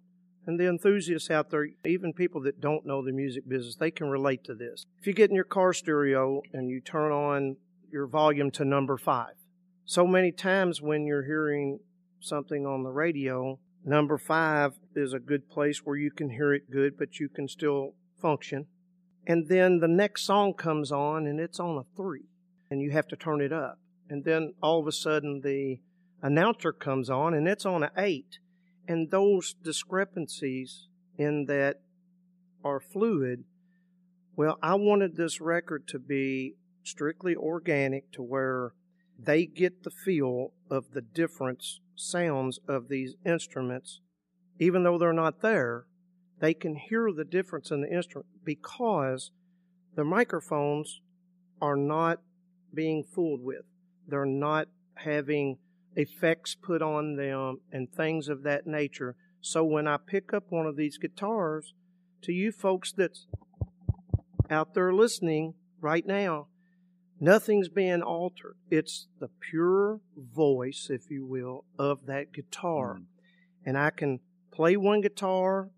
And 0.49 0.59
the 0.59 0.67
enthusiasts 0.67 1.29
out 1.29 1.51
there, 1.51 1.67
even 1.85 2.11
people 2.11 2.41
that 2.41 2.59
don't 2.59 2.83
know 2.83 3.05
the 3.05 3.11
music 3.11 3.47
business, 3.47 3.75
they 3.75 3.91
can 3.91 4.09
relate 4.09 4.43
to 4.45 4.55
this. 4.55 4.83
If 4.99 5.05
you 5.05 5.13
get 5.13 5.29
in 5.29 5.35
your 5.35 5.43
car 5.43 5.73
stereo 5.73 6.41
and 6.51 6.71
you 6.71 6.81
turn 6.81 7.11
on 7.11 7.57
your 7.91 8.07
volume 8.07 8.49
to 8.53 8.65
number 8.65 8.97
five, 8.97 9.35
so 9.85 10.07
many 10.07 10.31
times 10.31 10.81
when 10.81 11.05
you're 11.05 11.25
hearing 11.25 11.81
something 12.19 12.65
on 12.65 12.81
the 12.81 12.89
radio, 12.89 13.59
number 13.85 14.17
five 14.17 14.73
is 14.95 15.13
a 15.13 15.19
good 15.19 15.51
place 15.51 15.85
where 15.85 15.97
you 15.97 16.09
can 16.09 16.31
hear 16.31 16.51
it 16.51 16.71
good, 16.71 16.97
but 16.97 17.19
you 17.19 17.29
can 17.29 17.47
still 17.47 17.93
function. 18.19 18.65
And 19.27 19.49
then 19.49 19.81
the 19.81 19.87
next 19.87 20.23
song 20.23 20.55
comes 20.55 20.91
on 20.91 21.27
and 21.27 21.39
it's 21.39 21.59
on 21.59 21.77
a 21.77 21.83
three, 21.95 22.25
and 22.71 22.81
you 22.81 22.89
have 22.89 23.07
to 23.09 23.15
turn 23.15 23.39
it 23.39 23.53
up. 23.53 23.77
And 24.09 24.23
then 24.25 24.55
all 24.63 24.79
of 24.79 24.87
a 24.87 24.91
sudden 24.91 25.41
the 25.43 25.77
announcer 26.23 26.73
comes 26.73 27.07
on 27.07 27.35
and 27.35 27.47
it's 27.47 27.67
on 27.67 27.83
an 27.83 27.91
eight. 27.95 28.39
And 28.89 29.11
those 29.11 29.53
discrepancies 29.53 30.87
in 31.15 31.45
that 31.45 31.75
are 32.63 32.79
fluid. 32.79 33.43
Well, 34.35 34.57
I 34.63 34.73
wanted 34.73 35.15
this 35.15 35.39
record 35.39 35.87
to 35.89 35.99
be 35.99 36.55
strictly 36.83 37.35
organic 37.35 38.11
to 38.13 38.23
where 38.23 38.73
they 39.17 39.45
get 39.45 39.83
the 39.83 39.91
feel 39.91 40.53
of 40.71 40.93
the 40.93 41.03
difference 41.03 41.81
sounds 41.95 42.59
of 42.67 42.87
these 42.87 43.13
instruments. 43.23 44.01
Even 44.57 44.81
though 44.81 44.97
they're 44.97 45.13
not 45.13 45.43
there, 45.43 45.85
they 46.39 46.55
can 46.55 46.75
hear 46.75 47.11
the 47.11 47.25
difference 47.25 47.69
in 47.69 47.81
the 47.81 47.93
instrument 47.93 48.25
because 48.43 49.29
the 49.95 50.03
microphones 50.03 51.01
are 51.61 51.75
not 51.75 52.21
being 52.73 53.03
fooled 53.03 53.43
with. 53.43 53.65
They're 54.07 54.25
not 54.25 54.67
having 54.95 55.59
effects 55.95 56.55
put 56.55 56.81
on 56.81 57.15
them 57.15 57.61
and 57.71 57.91
things 57.91 58.29
of 58.29 58.43
that 58.43 58.67
nature. 58.67 59.15
So 59.41 59.63
when 59.63 59.87
I 59.87 59.97
pick 59.97 60.33
up 60.33 60.45
one 60.49 60.65
of 60.65 60.75
these 60.75 60.97
guitars, 60.97 61.73
to 62.21 62.33
you 62.33 62.51
folks 62.51 62.91
that's 62.91 63.27
out 64.49 64.73
there 64.73 64.93
listening 64.93 65.53
right 65.79 66.05
now, 66.05 66.47
nothing's 67.19 67.69
being 67.69 68.01
altered. 68.01 68.55
It's 68.69 69.07
the 69.19 69.29
pure 69.39 70.01
voice, 70.17 70.87
if 70.89 71.09
you 71.09 71.25
will, 71.25 71.65
of 71.77 72.05
that 72.07 72.33
guitar. 72.33 72.95
Mm. 72.99 73.05
And 73.65 73.77
I 73.77 73.89
can 73.91 74.19
play 74.51 74.75
one 74.75 75.01
guitar 75.01 75.69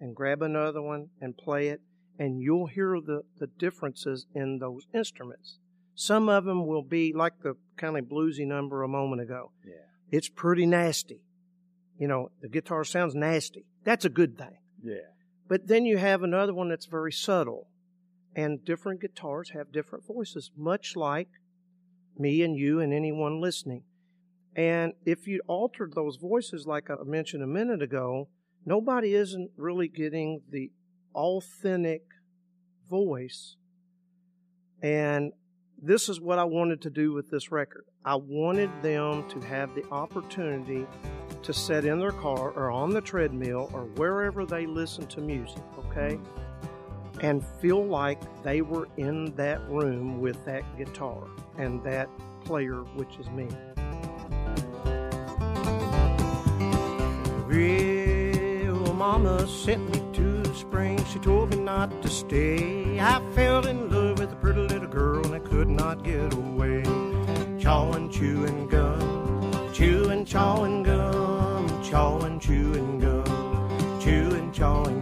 and 0.00 0.14
grab 0.14 0.42
another 0.42 0.82
one 0.82 1.08
and 1.20 1.36
play 1.36 1.68
it, 1.68 1.80
and 2.18 2.40
you'll 2.40 2.66
hear 2.66 3.00
the, 3.00 3.22
the 3.38 3.46
differences 3.46 4.26
in 4.34 4.58
those 4.58 4.86
instruments. 4.94 5.58
Some 6.00 6.30
of 6.30 6.46
them 6.46 6.66
will 6.66 6.82
be 6.82 7.12
like 7.12 7.42
the 7.42 7.56
kind 7.76 7.98
of 7.98 8.06
bluesy 8.06 8.46
number 8.46 8.82
a 8.82 8.88
moment 8.88 9.20
ago. 9.20 9.52
Yeah. 9.62 9.74
It's 10.10 10.30
pretty 10.30 10.64
nasty. 10.64 11.20
You 11.98 12.08
know, 12.08 12.30
the 12.40 12.48
guitar 12.48 12.84
sounds 12.84 13.14
nasty. 13.14 13.66
That's 13.84 14.06
a 14.06 14.08
good 14.08 14.38
thing. 14.38 14.56
Yeah. 14.82 15.10
But 15.46 15.66
then 15.66 15.84
you 15.84 15.98
have 15.98 16.22
another 16.22 16.54
one 16.54 16.70
that's 16.70 16.86
very 16.86 17.12
subtle. 17.12 17.68
And 18.34 18.64
different 18.64 19.02
guitars 19.02 19.50
have 19.50 19.72
different 19.72 20.06
voices, 20.06 20.50
much 20.56 20.96
like 20.96 21.28
me 22.18 22.42
and 22.42 22.56
you 22.56 22.80
and 22.80 22.94
anyone 22.94 23.38
listening. 23.38 23.82
And 24.56 24.94
if 25.04 25.26
you 25.26 25.42
altered 25.46 25.92
those 25.94 26.16
voices, 26.16 26.66
like 26.66 26.88
I 26.88 26.94
mentioned 27.04 27.42
a 27.42 27.46
minute 27.46 27.82
ago, 27.82 28.30
nobody 28.64 29.12
isn't 29.12 29.50
really 29.54 29.88
getting 29.88 30.40
the 30.50 30.70
authentic 31.14 32.04
voice. 32.88 33.56
And 34.82 35.32
this 35.82 36.08
is 36.08 36.20
what 36.20 36.38
I 36.38 36.44
wanted 36.44 36.82
to 36.82 36.90
do 36.90 37.12
with 37.12 37.30
this 37.30 37.50
record. 37.50 37.84
I 38.04 38.14
wanted 38.16 38.70
them 38.82 39.28
to 39.30 39.40
have 39.40 39.74
the 39.74 39.88
opportunity 39.90 40.86
to 41.42 41.52
sit 41.52 41.84
in 41.84 41.98
their 41.98 42.12
car 42.12 42.50
or 42.50 42.70
on 42.70 42.90
the 42.90 43.00
treadmill 43.00 43.70
or 43.72 43.84
wherever 43.96 44.44
they 44.44 44.66
listen 44.66 45.06
to 45.06 45.20
music, 45.20 45.62
okay? 45.78 46.18
And 47.22 47.44
feel 47.60 47.84
like 47.84 48.20
they 48.42 48.60
were 48.60 48.88
in 48.96 49.34
that 49.36 49.66
room 49.68 50.20
with 50.20 50.44
that 50.44 50.64
guitar 50.76 51.26
and 51.56 51.82
that 51.84 52.08
player, 52.44 52.82
which 52.94 53.16
is 53.18 53.28
me. 53.30 53.48
Well, 58.66 58.94
Mama 58.94 59.46
sent 59.48 59.88
me 59.90 60.02
to 60.14 60.29
spring. 60.60 61.02
She 61.06 61.18
told 61.18 61.50
me 61.50 61.56
not 61.56 62.02
to 62.02 62.08
stay. 62.08 63.00
I 63.00 63.20
fell 63.34 63.66
in 63.66 63.90
love 63.90 64.18
with 64.18 64.32
a 64.32 64.36
pretty 64.36 64.60
little 64.60 64.88
girl 64.88 65.24
and 65.24 65.34
I 65.34 65.38
could 65.38 65.68
not 65.68 66.04
get 66.04 66.32
away. 66.34 66.82
Chawing, 67.58 68.10
chewing 68.10 68.68
gum, 68.68 69.72
chewing, 69.72 70.24
chawing 70.24 70.82
gum, 70.82 71.66
chawing, 71.82 72.38
chewing 72.40 72.98
gum, 72.98 74.00
chewing, 74.00 74.52
chawing 74.52 74.99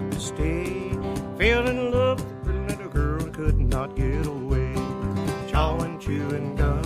to 0.00 0.20
stay. 0.20 0.90
Fell 1.38 1.68
in 1.68 1.90
love 1.90 2.20
with 2.20 2.44
pretty 2.44 2.76
little 2.76 2.88
girl, 2.90 3.20
could 3.30 3.58
not 3.58 3.94
get 3.96 4.26
away. 4.26 4.74
Chawing, 5.48 5.98
chewing 5.98 6.56
gum, 6.56 6.82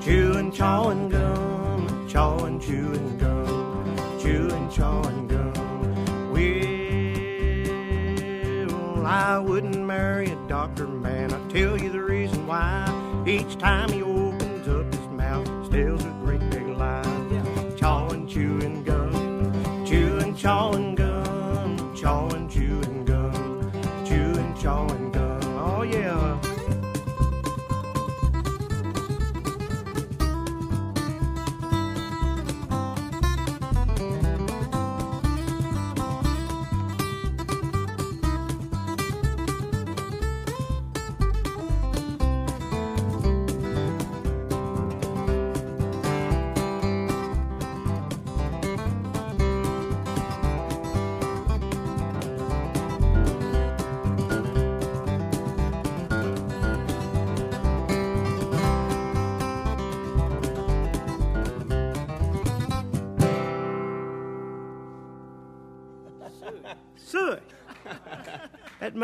chewing, 0.00 0.52
chawing 0.52 1.08
gum, 1.08 2.06
chawing, 2.08 2.60
chewing 2.60 3.18
gum, 3.18 3.96
chewing, 4.20 4.68
chawing 4.70 5.26
gum. 5.28 5.52
Well, 8.94 9.06
I 9.06 9.38
wouldn't 9.38 9.78
marry 9.84 10.30
a 10.30 10.36
doctor 10.48 10.86
man. 10.86 11.32
I'll 11.32 11.46
tell 11.48 11.80
you 11.80 11.90
the 11.90 12.02
reason 12.02 12.46
why. 12.46 13.24
Each 13.26 13.56
time 13.58 13.92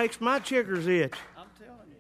makes 0.05 0.21
my 0.21 0.39
chiggers 0.39 0.87
itch. 0.87 1.15
I'm 1.35 1.47
telling 1.59 1.89
you. 1.89 1.97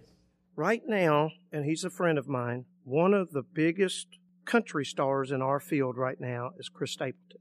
Right 0.56 0.82
now, 0.86 1.30
and 1.50 1.64
he's 1.64 1.84
a 1.84 1.90
friend 1.90 2.18
of 2.18 2.28
mine, 2.28 2.66
one 2.84 3.14
of 3.14 3.32
the 3.32 3.42
biggest 3.42 4.08
country 4.44 4.84
stars 4.84 5.30
in 5.30 5.40
our 5.40 5.58
field 5.58 5.96
right 5.96 6.20
now 6.20 6.50
is 6.58 6.68
Chris 6.68 6.92
Stapleton. 6.92 7.40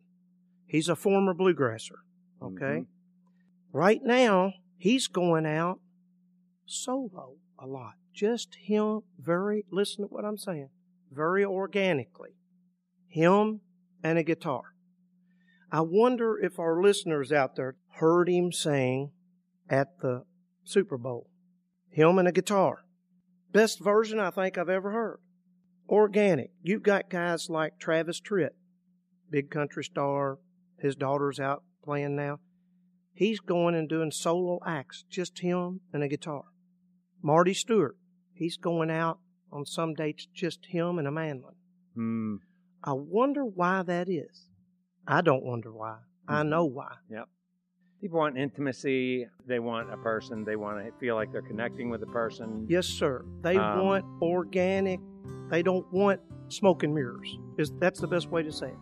He's 0.66 0.88
a 0.88 0.96
former 0.96 1.34
bluegrasser. 1.34 2.00
Okay? 2.42 2.80
Mm-hmm. 2.80 3.78
Right 3.78 4.00
now, 4.06 4.54
he's 4.78 5.08
going 5.08 5.46
out 5.46 5.82
solo 6.66 7.36
a 7.60 7.68
lot. 7.68 7.96
Just 8.14 8.56
him, 8.56 9.02
very, 9.20 9.66
listen 9.70 10.08
to 10.08 10.08
what 10.08 10.24
I'm 10.24 10.38
saying, 10.38 10.70
very 11.12 11.44
organically. 11.44 12.38
Him 13.10 13.60
and 14.02 14.18
a 14.18 14.24
guitar. 14.24 14.76
I 15.70 15.82
wonder 15.82 16.40
if 16.40 16.58
our 16.58 16.82
listeners 16.82 17.34
out 17.34 17.58
there 17.58 17.76
heard 17.96 18.30
him 18.30 18.54
sing 18.54 19.12
at 19.70 20.00
the 20.00 20.24
Super 20.64 20.98
Bowl. 20.98 21.30
Him 21.90 22.18
and 22.18 22.28
a 22.28 22.32
guitar. 22.32 22.84
Best 23.52 23.80
version 23.84 24.20
I 24.20 24.30
think 24.32 24.58
I've 24.58 24.70
ever 24.70 24.92
heard. 24.92 25.20
Organic. 25.90 26.52
You've 26.62 26.84
got 26.84 27.10
guys 27.10 27.50
like 27.50 27.78
Travis 27.78 28.20
Tritt, 28.22 28.52
big 29.30 29.52
country 29.52 29.84
star. 29.84 30.40
His 30.80 30.96
daughter's 30.96 31.40
out 31.40 31.64
playing 31.84 32.16
now. 32.16 32.40
He's 33.14 33.40
going 33.40 33.76
and 33.76 33.88
doing 33.88 34.12
solo 34.12 34.60
acts, 34.66 35.04
just 35.10 35.40
him 35.40 35.82
and 35.94 36.02
a 36.04 36.08
guitar. 36.08 36.46
Marty 37.22 37.54
Stuart, 37.54 37.96
he's 38.34 38.58
going 38.58 38.90
out 38.90 39.20
on 39.52 39.66
some 39.66 39.94
dates, 39.94 40.28
just 40.34 40.66
him 40.68 40.98
and 40.98 41.08
a 41.08 41.12
mandolin. 41.12 41.56
Hmm. 41.96 42.36
I 42.84 42.94
wonder 42.94 43.46
why 43.46 43.84
that 43.84 44.10
is. 44.10 44.48
I 45.08 45.22
don't 45.22 45.44
wonder 45.44 45.72
why. 45.72 45.98
I 46.28 46.40
Mm-hmm. 46.42 46.50
know 46.50 46.66
why. 46.66 46.96
Yep. 47.10 47.30
People 48.04 48.20
want 48.20 48.38
intimacy. 48.38 49.28
They 49.48 49.60
want 49.60 49.90
a 49.94 49.96
person. 49.96 50.44
They 50.44 50.58
want 50.58 50.86
to 50.86 50.92
feel 51.00 51.16
like 51.16 51.32
they're 51.32 51.42
connecting 51.42 51.90
with 51.90 52.04
a 52.04 52.08
person. 52.08 52.66
Yes, 52.68 52.86
sir. 52.86 53.24
They 53.42 53.56
Um, 53.56 53.80
want 53.80 54.06
organic. 54.22 55.00
They 55.50 55.64
don't 55.64 55.90
want 55.94 56.20
smoke 56.50 56.84
and 56.84 56.94
mirrors. 56.94 57.40
Is 57.58 57.72
that's 57.80 58.02
the 58.02 58.08
best 58.08 58.30
way 58.30 58.44
to 58.44 58.52
say 58.52 58.68
it. 58.68 58.78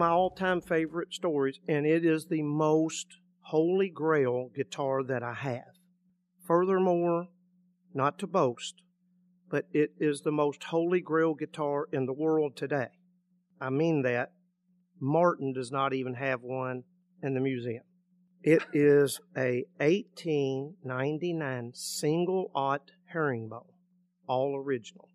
My 0.00 0.08
all-time 0.08 0.62
favorite 0.62 1.12
stories, 1.12 1.60
and 1.68 1.84
it 1.84 2.06
is 2.06 2.24
the 2.24 2.40
most 2.40 3.18
holy 3.42 3.90
grail 3.90 4.48
guitar 4.56 5.02
that 5.02 5.22
I 5.22 5.34
have. 5.34 5.74
Furthermore, 6.46 7.28
not 7.92 8.18
to 8.20 8.26
boast, 8.26 8.76
but 9.50 9.66
it 9.74 9.92
is 10.00 10.22
the 10.22 10.32
most 10.32 10.64
holy 10.64 11.02
grail 11.02 11.34
guitar 11.34 11.86
in 11.92 12.06
the 12.06 12.14
world 12.14 12.56
today. 12.56 12.88
I 13.60 13.68
mean 13.68 14.00
that. 14.00 14.32
Martin 14.98 15.52
does 15.52 15.70
not 15.70 15.92
even 15.92 16.14
have 16.14 16.40
one 16.40 16.84
in 17.22 17.34
the 17.34 17.40
museum. 17.40 17.84
It 18.42 18.62
is 18.72 19.20
a 19.36 19.66
1899 19.76 21.72
single 21.74 22.50
aught 22.54 22.90
herringbone, 23.12 23.74
all 24.26 24.56
original. 24.56 25.10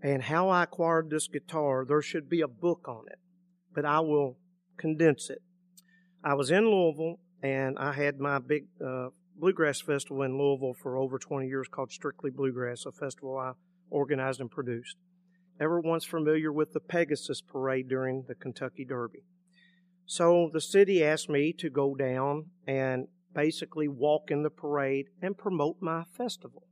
And 0.00 0.22
how 0.22 0.48
I 0.50 0.62
acquired 0.62 1.10
this 1.10 1.26
guitar, 1.26 1.84
there 1.84 2.00
should 2.00 2.28
be 2.28 2.42
a 2.42 2.46
book 2.46 2.86
on 2.86 3.06
it, 3.10 3.18
but 3.74 3.84
I 3.84 4.00
will 4.00 4.36
condense 4.76 5.30
it. 5.30 5.42
I 6.22 6.34
was 6.34 6.50
in 6.50 6.64
Louisville 6.64 7.18
and 7.42 7.78
I 7.78 7.92
had 7.92 8.18
my 8.18 8.38
big 8.38 8.66
uh, 8.84 9.08
bluegrass 9.36 9.80
festival 9.80 10.22
in 10.22 10.38
Louisville 10.38 10.74
for 10.74 10.98
over 10.98 11.18
20 11.18 11.46
years 11.46 11.68
called 11.68 11.90
Strictly 11.90 12.30
Bluegrass, 12.30 12.84
a 12.86 12.92
festival 12.92 13.38
I 13.38 13.52
organized 13.90 14.40
and 14.40 14.50
produced. 14.50 14.96
Everyone's 15.60 16.04
familiar 16.04 16.52
with 16.52 16.72
the 16.72 16.80
Pegasus 16.80 17.40
Parade 17.40 17.88
during 17.88 18.24
the 18.28 18.34
Kentucky 18.34 18.84
Derby. 18.84 19.24
So 20.06 20.50
the 20.52 20.60
city 20.60 21.04
asked 21.04 21.28
me 21.28 21.52
to 21.54 21.70
go 21.70 21.94
down 21.94 22.46
and 22.66 23.08
basically 23.34 23.88
walk 23.88 24.30
in 24.30 24.42
the 24.42 24.50
parade 24.50 25.06
and 25.22 25.38
promote 25.38 25.76
my 25.80 26.04
festival. 26.16 26.66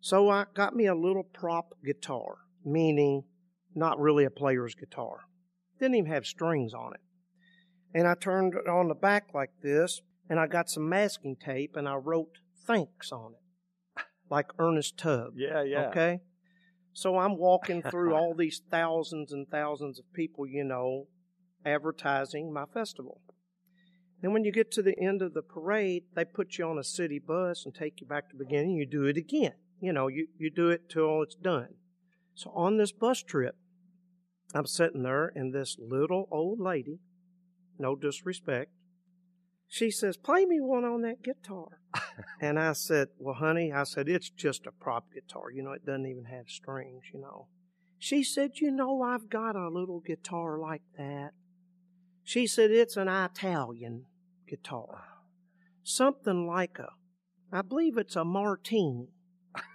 So 0.00 0.28
I 0.28 0.46
got 0.52 0.74
me 0.74 0.86
a 0.86 0.94
little 0.94 1.22
prop 1.22 1.74
guitar, 1.84 2.38
meaning 2.64 3.24
not 3.74 4.00
really 4.00 4.24
a 4.24 4.30
player's 4.30 4.74
guitar. 4.74 5.20
Didn't 5.82 5.96
even 5.96 6.12
have 6.12 6.26
strings 6.26 6.74
on 6.74 6.94
it. 6.94 7.00
And 7.92 8.06
I 8.06 8.14
turned 8.14 8.54
it 8.54 8.68
on 8.68 8.86
the 8.86 8.94
back 8.94 9.34
like 9.34 9.50
this, 9.64 10.00
and 10.30 10.38
I 10.38 10.46
got 10.46 10.70
some 10.70 10.88
masking 10.88 11.34
tape 11.34 11.74
and 11.74 11.88
I 11.88 11.96
wrote 11.96 12.38
thanks 12.64 13.10
on 13.10 13.32
it, 13.32 14.04
like 14.30 14.46
Ernest 14.60 14.96
Tubb. 14.96 15.32
Yeah, 15.34 15.64
yeah. 15.64 15.88
Okay? 15.88 16.20
So 16.92 17.18
I'm 17.18 17.36
walking 17.36 17.82
through 17.82 18.14
all 18.14 18.32
these 18.32 18.62
thousands 18.70 19.32
and 19.32 19.48
thousands 19.48 19.98
of 19.98 20.04
people, 20.12 20.46
you 20.46 20.62
know, 20.62 21.08
advertising 21.66 22.52
my 22.52 22.66
festival. 22.72 23.20
Then 24.20 24.32
when 24.32 24.44
you 24.44 24.52
get 24.52 24.70
to 24.72 24.82
the 24.82 24.96
end 25.00 25.20
of 25.20 25.34
the 25.34 25.42
parade, 25.42 26.04
they 26.14 26.24
put 26.24 26.58
you 26.58 26.64
on 26.64 26.78
a 26.78 26.84
city 26.84 27.18
bus 27.18 27.64
and 27.64 27.74
take 27.74 28.00
you 28.00 28.06
back 28.06 28.30
to 28.30 28.36
the 28.36 28.44
beginning. 28.44 28.76
You 28.76 28.86
do 28.86 29.06
it 29.06 29.16
again. 29.16 29.54
You 29.80 29.92
know, 29.92 30.06
you, 30.06 30.28
you 30.38 30.48
do 30.48 30.70
it 30.70 30.88
till 30.88 31.22
it's 31.22 31.34
done. 31.34 31.74
So 32.36 32.52
on 32.54 32.76
this 32.76 32.92
bus 32.92 33.20
trip, 33.20 33.56
I'm 34.54 34.66
sitting 34.66 35.02
there 35.02 35.32
and 35.34 35.54
this 35.54 35.76
little 35.78 36.28
old 36.30 36.60
lady, 36.60 36.98
no 37.78 37.96
disrespect, 37.96 38.70
she 39.72 39.90
says, 39.90 40.18
play 40.18 40.44
me 40.44 40.60
one 40.60 40.84
on 40.84 41.00
that 41.00 41.22
guitar. 41.22 41.80
and 42.42 42.58
I 42.58 42.74
said, 42.74 43.08
well, 43.18 43.36
honey, 43.36 43.72
I 43.72 43.84
said, 43.84 44.06
it's 44.06 44.28
just 44.28 44.66
a 44.66 44.70
prop 44.70 45.06
guitar. 45.14 45.50
You 45.50 45.62
know, 45.62 45.72
it 45.72 45.86
doesn't 45.86 46.04
even 46.04 46.26
have 46.26 46.50
strings, 46.50 47.04
you 47.14 47.20
know. 47.20 47.46
She 47.98 48.22
said, 48.22 48.58
you 48.58 48.70
know, 48.70 49.00
I've 49.00 49.30
got 49.30 49.56
a 49.56 49.70
little 49.70 50.00
guitar 50.00 50.58
like 50.58 50.82
that. 50.98 51.30
She 52.22 52.46
said, 52.46 52.70
it's 52.70 52.98
an 52.98 53.08
Italian 53.08 54.04
guitar. 54.46 55.04
Something 55.82 56.46
like 56.46 56.78
a, 56.78 56.90
I 57.50 57.62
believe 57.62 57.96
it's 57.96 58.16
a 58.16 58.26
Martini. 58.26 59.08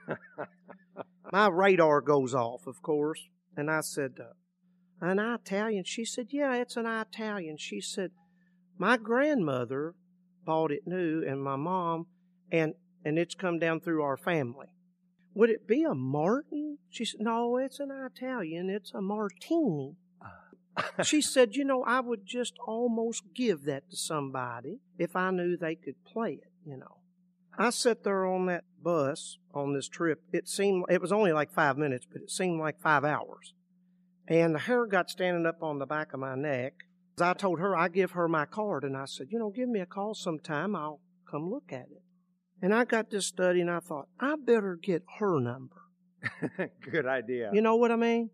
My 1.32 1.48
radar 1.48 2.02
goes 2.02 2.36
off, 2.36 2.68
of 2.68 2.84
course. 2.84 3.28
And 3.56 3.72
I 3.72 3.82
said, 3.82 4.20
uh, 4.20 4.34
an 5.02 5.20
Italian? 5.20 5.84
She 5.84 6.06
said, 6.06 6.28
yeah, 6.30 6.56
it's 6.56 6.78
an 6.78 6.86
Italian. 6.86 7.58
She 7.58 7.82
said, 7.82 8.12
my 8.78 8.98
grandmother 8.98 9.96
bought 10.46 10.72
it 10.72 10.86
new 10.86 11.24
and 11.28 11.44
my 11.44 11.56
mom, 11.56 12.08
and, 12.52 12.74
and 13.04 13.18
it's 13.18 13.36
come 13.36 13.60
down 13.60 13.80
through 13.80 14.04
our 14.04 14.18
family. 14.18 14.68
Would 15.38 15.52
it 15.52 15.68
be 15.68 15.84
a 15.84 15.94
Martin? 15.94 16.80
She 16.90 17.06
said, 17.06 17.22
No, 17.22 17.58
it's 17.58 17.80
an 17.80 17.92
Italian. 17.92 18.72
It's 18.72 18.92
a 18.96 19.02
martini. 19.02 19.96
Ah. 20.20 21.04
she 21.04 21.22
said, 21.22 21.56
You 21.56 21.64
know, 21.64 21.84
I 21.84 22.00
would 22.00 22.26
just 22.26 22.56
almost 22.66 23.24
give 23.36 23.66
that 23.66 23.88
to 23.92 23.96
somebody 23.96 24.80
if 24.98 25.16
I 25.16 25.30
knew 25.30 25.56
they 25.56 25.76
could 25.76 26.04
play 26.06 26.40
it, 26.42 26.52
you 26.66 26.76
know. 26.76 26.98
I 27.56 27.70
sat 27.70 28.04
there 28.04 28.26
on 28.26 28.48
that 28.48 28.64
bus 28.82 29.38
on 29.54 29.74
this 29.74 29.88
trip. 29.88 30.24
It 30.32 30.48
seemed, 30.48 30.86
it 30.90 31.02
was 31.02 31.12
only 31.12 31.34
like 31.34 31.52
five 31.52 31.78
minutes, 31.78 32.08
but 32.12 32.24
it 32.24 32.32
seemed 32.32 32.60
like 32.60 32.80
five 32.80 33.04
hours. 33.04 33.54
And 34.28 34.54
the 34.54 34.60
hair 34.60 34.86
got 34.86 35.10
standing 35.10 35.46
up 35.46 35.64
on 35.64 35.80
the 35.80 35.86
back 35.86 36.14
of 36.14 36.20
my 36.20 36.36
neck. 36.36 36.74
I 37.20 37.34
told 37.34 37.60
her 37.60 37.76
I 37.76 37.88
give 37.88 38.12
her 38.12 38.28
my 38.28 38.46
card, 38.46 38.84
and 38.84 38.96
I 38.96 39.06
said, 39.06 39.28
you 39.30 39.40
know, 39.40 39.50
give 39.50 39.70
me 39.70 39.80
a 39.80 39.86
call 39.86 40.14
sometime. 40.14 40.76
I'll 40.76 41.00
come 41.30 41.50
look 41.50 41.72
at 41.72 41.88
it. 41.92 42.04
And 42.62 42.74
I 42.74 42.86
got 42.86 43.10
this 43.10 43.26
study, 43.26 43.62
and 43.62 43.72
I 43.72 43.80
thought 43.80 44.08
I 44.20 44.36
better 44.36 44.78
get 44.82 45.04
her 45.20 45.40
number. 45.40 45.76
Good 46.92 47.06
idea. 47.06 47.52
You 47.54 47.62
know 47.62 47.76
what 47.76 47.92
I 47.92 47.96
mean? 47.96 48.30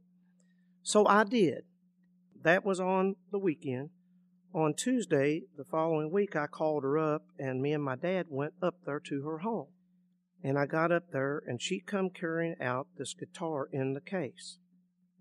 So 0.81 1.05
I 1.05 1.23
did. 1.23 1.63
That 2.41 2.65
was 2.65 2.79
on 2.79 3.15
the 3.31 3.39
weekend. 3.39 3.91
On 4.53 4.73
Tuesday, 4.73 5.43
the 5.57 5.63
following 5.63 6.11
week, 6.11 6.35
I 6.35 6.47
called 6.47 6.83
her 6.83 6.97
up, 6.97 7.23
and 7.39 7.61
me 7.61 7.71
and 7.73 7.83
my 7.83 7.95
dad 7.95 8.25
went 8.29 8.53
up 8.61 8.75
there 8.85 8.99
to 8.99 9.21
her 9.23 9.39
home. 9.39 9.67
And 10.43 10.57
I 10.57 10.65
got 10.65 10.91
up 10.91 11.11
there, 11.11 11.41
and 11.47 11.61
she 11.61 11.79
come 11.79 12.09
carrying 12.09 12.55
out 12.59 12.87
this 12.97 13.13
guitar 13.13 13.69
in 13.71 13.93
the 13.93 14.01
case 14.01 14.57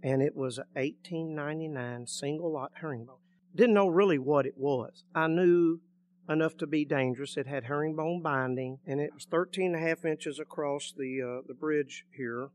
and 0.02 0.20
it 0.20 0.34
was 0.34 0.58
a 0.58 0.66
1899 0.74 2.06
single 2.06 2.56
aught 2.56 2.72
herringbone. 2.80 3.16
Didn't 3.54 3.74
know 3.74 3.88
really 3.88 4.18
what 4.18 4.46
it 4.46 4.56
was. 4.56 5.04
I 5.14 5.28
knew 5.28 5.80
enough 6.28 6.56
to 6.58 6.66
be 6.66 6.84
dangerous. 6.84 7.36
It 7.36 7.46
had 7.46 7.64
herringbone 7.64 8.22
binding, 8.22 8.78
and 8.86 9.00
it 9.00 9.14
was 9.14 9.26
13 9.30 9.74
and 9.74 9.76
a 9.76 9.88
half 9.88 10.04
inches 10.04 10.38
across 10.38 10.92
the 10.96 11.20
uh, 11.22 11.42
the 11.46 11.54
bridge 11.54 12.04
here, 12.16 12.48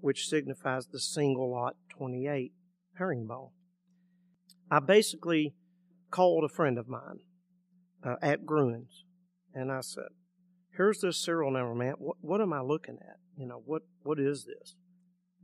which 0.00 0.28
signifies 0.28 0.86
the 0.86 1.00
single 1.00 1.54
aught 1.54 1.76
28 1.90 2.52
herringbone. 2.98 3.50
I 4.70 4.80
basically 4.80 5.54
called 6.10 6.44
a 6.44 6.48
friend 6.48 6.78
of 6.78 6.88
mine 6.88 7.20
uh, 8.04 8.16
at 8.22 8.46
Gruhn's, 8.46 9.04
and 9.54 9.72
I 9.72 9.80
said, 9.80 10.10
"Here's 10.76 11.00
this 11.00 11.18
serial 11.18 11.50
number, 11.50 11.74
man. 11.74 11.94
What, 11.98 12.18
what 12.20 12.40
am 12.40 12.52
I 12.52 12.60
looking 12.60 12.98
at? 13.00 13.16
You 13.36 13.46
know, 13.46 13.62
what 13.64 13.82
what 14.02 14.20
is 14.20 14.44
this?" 14.44 14.76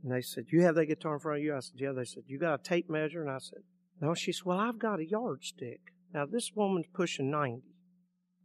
And 0.03 0.11
they 0.11 0.21
said, 0.21 0.45
You 0.49 0.63
have 0.63 0.75
that 0.75 0.87
guitar 0.87 1.13
in 1.13 1.19
front 1.19 1.39
of 1.39 1.43
you? 1.43 1.55
I 1.55 1.61
said, 1.61 1.79
Yeah. 1.79 1.93
They 1.93 2.03
said, 2.03 2.23
You 2.27 2.37
got 2.37 2.59
a 2.59 2.63
tape 2.63 2.89
measure? 2.89 3.21
And 3.21 3.31
I 3.31 3.37
said, 3.37 3.59
No. 4.01 4.13
She 4.13 4.33
said, 4.33 4.45
Well, 4.45 4.59
I've 4.59 4.79
got 4.79 4.99
a 4.99 5.09
yardstick. 5.09 5.79
Now, 6.13 6.25
this 6.25 6.51
woman's 6.53 6.87
pushing 6.93 7.31
90. 7.31 7.63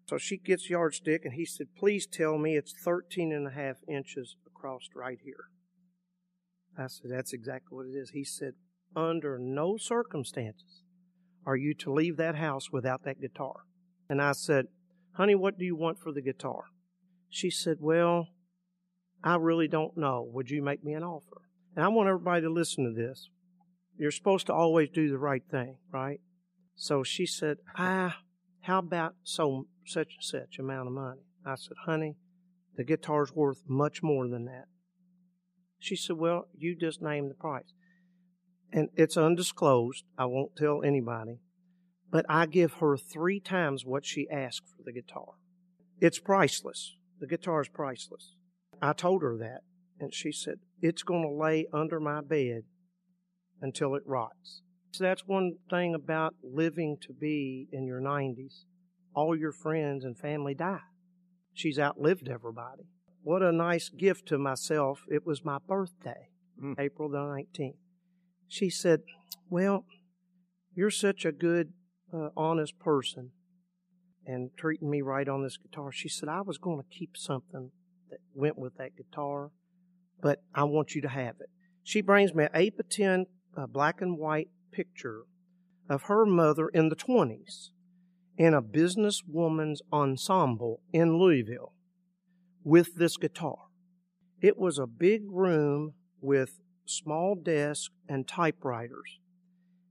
So 0.09 0.17
she 0.17 0.39
gets 0.39 0.71
yardstick, 0.71 1.25
and 1.25 1.35
he 1.35 1.45
said, 1.45 1.67
Please 1.77 2.07
tell 2.07 2.39
me 2.39 2.57
it's 2.57 2.73
13 2.85 3.33
and 3.33 3.49
a 3.49 3.51
half 3.51 3.77
inches 3.89 4.37
across 4.47 4.89
right 4.95 5.19
here. 5.23 5.51
I 6.79 6.87
said, 6.87 7.11
That's 7.11 7.33
exactly 7.33 7.75
what 7.77 7.87
it 7.87 7.99
is. 7.99 8.11
He 8.11 8.25
said, 8.25 8.53
Under 8.95 9.37
no 9.39 9.77
circumstances 9.77 10.83
are 11.45 11.57
you 11.57 11.75
to 11.75 11.93
leave 11.93 12.17
that 12.19 12.37
house 12.37 12.71
without 12.71 13.05
that 13.05 13.21
guitar. 13.21 13.65
And 14.09 14.23
I 14.23 14.33
said, 14.33 14.67
Honey, 15.15 15.35
what 15.35 15.59
do 15.59 15.65
you 15.65 15.75
want 15.75 15.99
for 15.99 16.13
the 16.13 16.23
guitar? 16.23 16.67
She 17.29 17.51
said, 17.51 17.79
Well, 17.81 18.29
I 19.25 19.35
really 19.35 19.67
don't 19.67 19.97
know. 19.97 20.25
Would 20.33 20.51
you 20.51 20.63
make 20.63 20.85
me 20.85 20.93
an 20.93 21.03
offer? 21.03 21.48
And 21.79 21.85
I 21.85 21.89
want 21.91 22.09
everybody 22.09 22.43
to 22.43 22.51
listen 22.51 22.83
to 22.83 22.91
this. 22.93 23.31
You're 23.97 24.11
supposed 24.11 24.49
to 24.49 24.53
always 24.53 24.89
do 24.93 25.11
the 25.11 25.17
right 25.17 25.45
thing, 25.49 25.77
right? 25.93 26.21
So 26.75 27.05
she 27.05 27.25
said, 27.25 27.59
Ah, 27.79 28.19
how 28.63 28.81
about 28.81 29.15
so 29.23 29.69
such 29.87 30.15
and 30.17 30.25
such 30.25 30.59
amount 30.59 30.89
of 30.89 30.95
money? 30.95 31.21
I 31.47 31.55
said, 31.55 31.77
Honey, 31.85 32.17
the 32.77 32.83
guitar's 32.83 33.33
worth 33.33 33.63
much 33.69 34.03
more 34.03 34.27
than 34.27 34.47
that. 34.47 34.65
She 35.79 35.95
said, 35.95 36.17
Well, 36.17 36.49
you 36.53 36.75
just 36.75 37.01
name 37.01 37.29
the 37.29 37.35
price. 37.35 37.73
And 38.73 38.89
it's 38.97 39.17
undisclosed. 39.17 40.03
I 40.19 40.25
won't 40.25 40.57
tell 40.57 40.83
anybody. 40.83 41.39
But 42.11 42.27
I 42.29 42.47
give 42.47 42.73
her 42.81 42.97
three 42.97 43.39
times 43.39 43.85
what 43.85 44.05
she 44.05 44.29
asked 44.29 44.67
for 44.77 44.83
the 44.85 44.93
guitar. 44.93 45.35
It's 46.01 46.19
priceless. 46.19 46.97
The 47.21 47.29
guitar 47.29 47.61
is 47.61 47.69
priceless. 47.69 48.35
I 48.83 48.95
told 48.95 49.23
her 49.23 49.37
that. 49.39 49.61
And 50.01 50.15
she 50.15 50.33
said, 50.33 50.57
It's 50.81 51.03
going 51.03 51.23
to 51.23 51.29
lay 51.29 51.67
under 51.73 52.01
my 52.01 52.21
bed 52.21 52.63
until 53.61 53.95
it 53.95 54.03
rots. 54.07 54.63
So 54.93 55.05
that's 55.05 55.27
one 55.27 55.57
thing 55.69 55.95
about 55.95 56.35
living 56.43 56.97
to 57.03 57.13
be 57.13 57.69
in 57.73 57.87
your 57.87 58.01
90s. 58.01 58.65
All 59.15 59.37
your 59.37 59.53
friends 59.53 60.05
and 60.05 60.17
family 60.17 60.55
die. 60.55 60.81
She's 61.53 61.79
outlived 61.79 62.29
everybody. 62.29 62.85
What 63.23 63.43
a 63.43 63.53
nice 63.53 63.89
gift 63.89 64.27
to 64.29 64.39
myself. 64.39 65.05
It 65.09 65.27
was 65.27 65.45
my 65.45 65.59
birthday, 65.67 66.31
mm. 66.63 66.79
April 66.79 67.09
the 67.09 67.19
19th. 67.19 67.75
She 68.47 68.71
said, 68.71 69.03
Well, 69.51 69.85
you're 70.75 70.91
such 70.91 71.25
a 71.25 71.33
good, 71.33 71.73
uh, 72.15 72.29
honest 72.37 72.79
person 72.79 73.33
and 74.25 74.51
treating 74.57 74.91
me 74.91 75.03
right 75.03 75.29
on 75.29 75.43
this 75.43 75.57
guitar. 75.57 75.91
She 75.91 76.09
said, 76.09 76.29
I 76.29 76.43
was 76.43 76.59
going 76.59 76.79
to 76.79 76.97
keep 76.97 77.17
something 77.17 77.71
that 78.11 78.21
went 78.35 78.59
with 78.59 78.77
that 78.77 78.97
guitar 78.97 79.51
but 80.21 80.43
I 80.55 80.65
want 80.65 80.95
you 80.95 81.03
to 81.03 81.09
have 81.09 81.37
it. 81.41 81.51
She 81.83 82.01
brings 82.01 82.35
me 82.35 82.45
an 82.45 82.51
8 82.55 82.77
by 82.77 82.85
10 82.89 83.27
uh, 83.57 83.67
black 83.67 84.01
and 84.01 84.19
white 84.19 84.49
picture 84.73 85.23
of 85.89 86.03
her 86.03 86.27
mother 86.27 86.69
in 86.69 86.89
the 86.89 86.97
20s 86.97 87.71
in 88.37 88.55
a 88.55 88.63
businesswoman's 88.63 89.83
ensemble 89.93 90.81
in 90.93 91.19
Louisville 91.19 91.73
with 92.63 92.97
this 92.97 93.17
guitar. 93.17 93.69
It 94.41 94.59
was 94.59 94.79
a 94.79 94.87
big 94.87 95.23
room 95.27 95.95
with 96.21 96.61
small 96.85 97.35
desks 97.35 97.91
and 98.09 98.27
typewriters. 98.29 99.19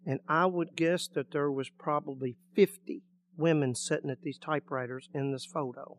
And 0.06 0.22
I 0.28 0.46
would 0.46 0.76
guess 0.76 1.08
that 1.10 1.32
there 1.32 1.52
was 1.52 1.70
probably 1.70 2.38
50 2.56 3.04
women 3.36 3.76
sitting 3.76 4.10
at 4.10 4.22
these 4.22 4.38
typewriters 4.38 5.10
in 5.14 5.32
this 5.32 5.46
photo. 5.46 5.98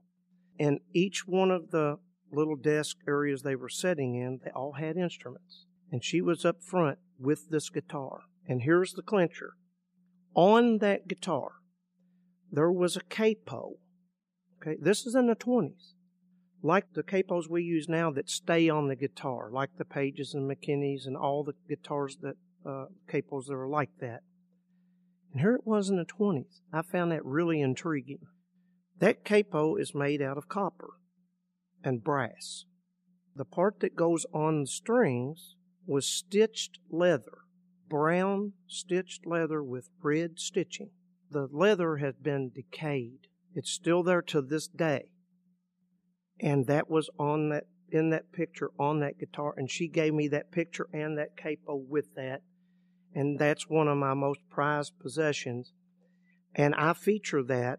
And 0.59 0.81
each 0.95 1.27
one 1.27 1.51
of 1.51 1.71
the 1.71 1.99
little 2.33 2.57
desk 2.57 2.97
areas 3.07 3.43
they 3.43 3.57
were 3.57 3.69
sitting 3.69 4.15
in, 4.15 4.41
they 4.45 4.51
all 4.51 4.73
had 4.73 4.97
instruments. 4.97 5.65
And 5.91 6.05
she 6.05 6.21
was 6.21 6.45
up 6.45 6.63
front 6.63 6.99
with 7.19 7.51
this 7.51 7.71
guitar. 7.71 8.23
And 8.47 8.63
here's 8.63 8.93
the 8.93 9.03
clincher. 9.03 9.55
On 10.35 10.79
that 10.79 11.09
guitar, 11.09 11.53
there 12.51 12.71
was 12.71 12.97
a 12.97 13.03
capo. 13.03 13.75
Okay, 14.61 14.77
this 14.81 15.07
is 15.07 15.15
in 15.15 15.27
the 15.27 15.37
20s. 15.37 15.93
Like 16.63 16.93
the 16.95 17.03
capos 17.03 17.49
we 17.49 17.63
use 17.63 17.89
now 17.89 18.11
that 18.11 18.29
stay 18.29 18.69
on 18.69 18.89
the 18.89 18.97
guitar, 18.97 19.51
like 19.53 19.71
the 19.79 19.85
Paiges 19.85 20.35
and 20.35 20.51
McKinney's 20.51 21.07
and 21.07 21.17
all 21.17 21.45
the 21.45 21.55
guitars 21.69 22.19
that, 22.23 22.37
uh, 22.67 22.87
capos 23.09 23.47
that 23.47 23.55
are 23.55 23.69
like 23.69 23.91
that. 24.01 24.23
And 25.33 25.41
here 25.41 25.55
it 25.55 25.67
was 25.67 25.89
in 25.89 25.97
the 25.97 26.05
20s. 26.05 26.61
I 26.73 26.83
found 26.83 27.13
that 27.13 27.25
really 27.25 27.61
intriguing. 27.61 28.27
That 28.99 29.25
capo 29.25 29.77
is 29.77 29.95
made 29.95 30.21
out 30.21 30.37
of 30.37 30.49
copper 30.49 30.95
and 31.85 32.03
brass. 32.03 32.65
The 33.37 33.45
part 33.45 33.81
that 33.81 33.95
goes 33.95 34.27
on 34.33 34.63
the 34.63 34.67
strings 34.67 35.57
was 35.87 36.07
stitched 36.07 36.79
leather, 36.91 37.39
brown 37.89 38.53
stitched 38.67 39.27
leather 39.27 39.63
with 39.63 39.89
red 40.03 40.39
stitching. 40.39 40.91
The 41.31 41.49
leather 41.51 41.97
has 41.97 42.15
been 42.17 42.51
decayed. 42.55 43.29
It's 43.55 43.71
still 43.71 44.03
there 44.03 44.23
to 44.23 44.41
this 44.43 44.67
day. 44.67 45.13
And 46.41 46.67
that 46.67 46.89
was 46.89 47.11
on 47.19 47.49
that 47.51 47.65
in 47.91 48.11
that 48.11 48.33
picture 48.33 48.71
on 48.79 49.01
that 49.01 49.19
guitar 49.19 49.55
and 49.57 49.71
she 49.71 49.89
gave 49.89 50.13
me 50.13 50.29
that 50.29 50.53
picture 50.53 50.89
and 50.93 51.17
that 51.17 51.37
capo 51.37 51.75
with 51.75 52.15
that 52.15 52.43
and 53.15 53.39
that's 53.39 53.69
one 53.69 53.89
of 53.89 53.97
my 53.97 54.15
most 54.15 54.41
prized 54.51 54.93
possessions 55.01 55.73
and 56.55 56.75
I 56.75 56.93
feature 56.93 57.43
that 57.45 57.79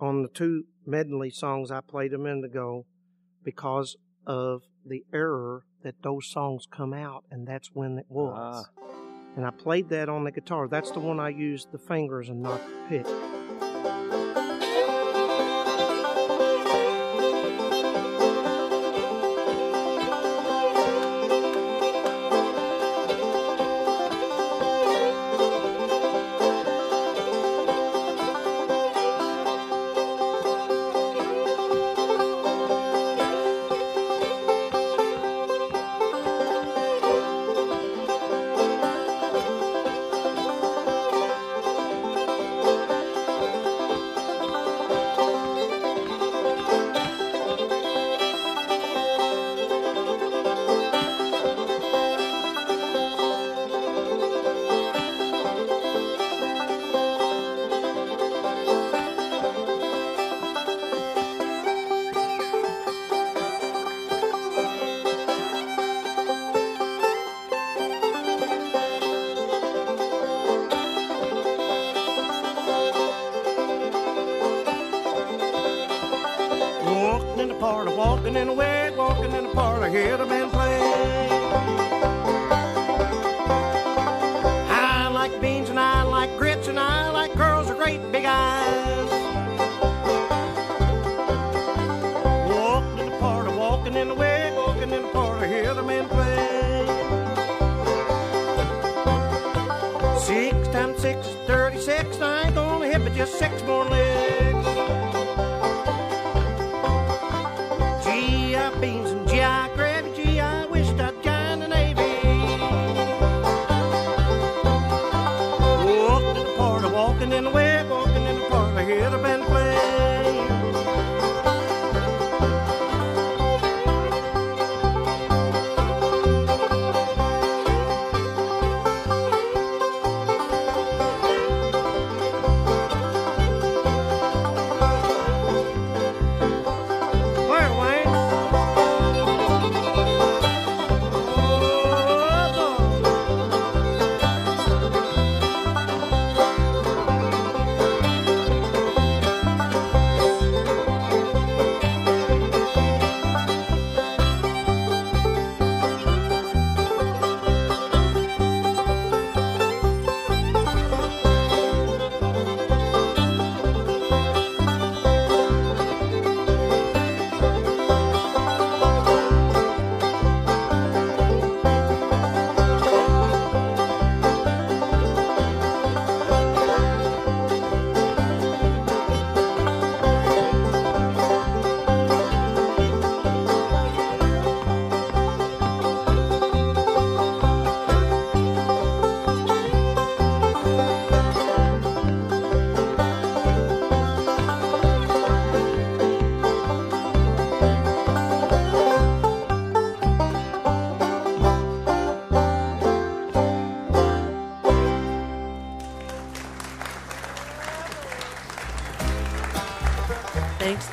on 0.00 0.22
the 0.22 0.28
two 0.28 0.64
medley 0.84 1.30
songs 1.30 1.70
I 1.70 1.80
played 1.80 2.12
a 2.12 2.18
minute 2.18 2.44
ago 2.44 2.84
because 3.48 3.96
of 4.26 4.60
the 4.84 5.02
error 5.10 5.64
that 5.82 5.94
those 6.02 6.26
songs 6.26 6.66
come 6.70 6.92
out, 6.92 7.24
and 7.30 7.48
that's 7.48 7.68
when 7.72 7.96
it 7.96 8.04
was. 8.10 8.66
Ah. 8.76 8.84
And 9.36 9.46
I 9.46 9.50
played 9.50 9.88
that 9.88 10.10
on 10.10 10.24
the 10.24 10.30
guitar. 10.30 10.68
That's 10.68 10.90
the 10.90 11.00
one 11.00 11.18
I 11.18 11.30
used 11.30 11.72
the 11.72 11.78
fingers 11.78 12.28
and 12.28 12.42
not 12.42 12.60
the 12.60 12.74
pick. 12.90 13.06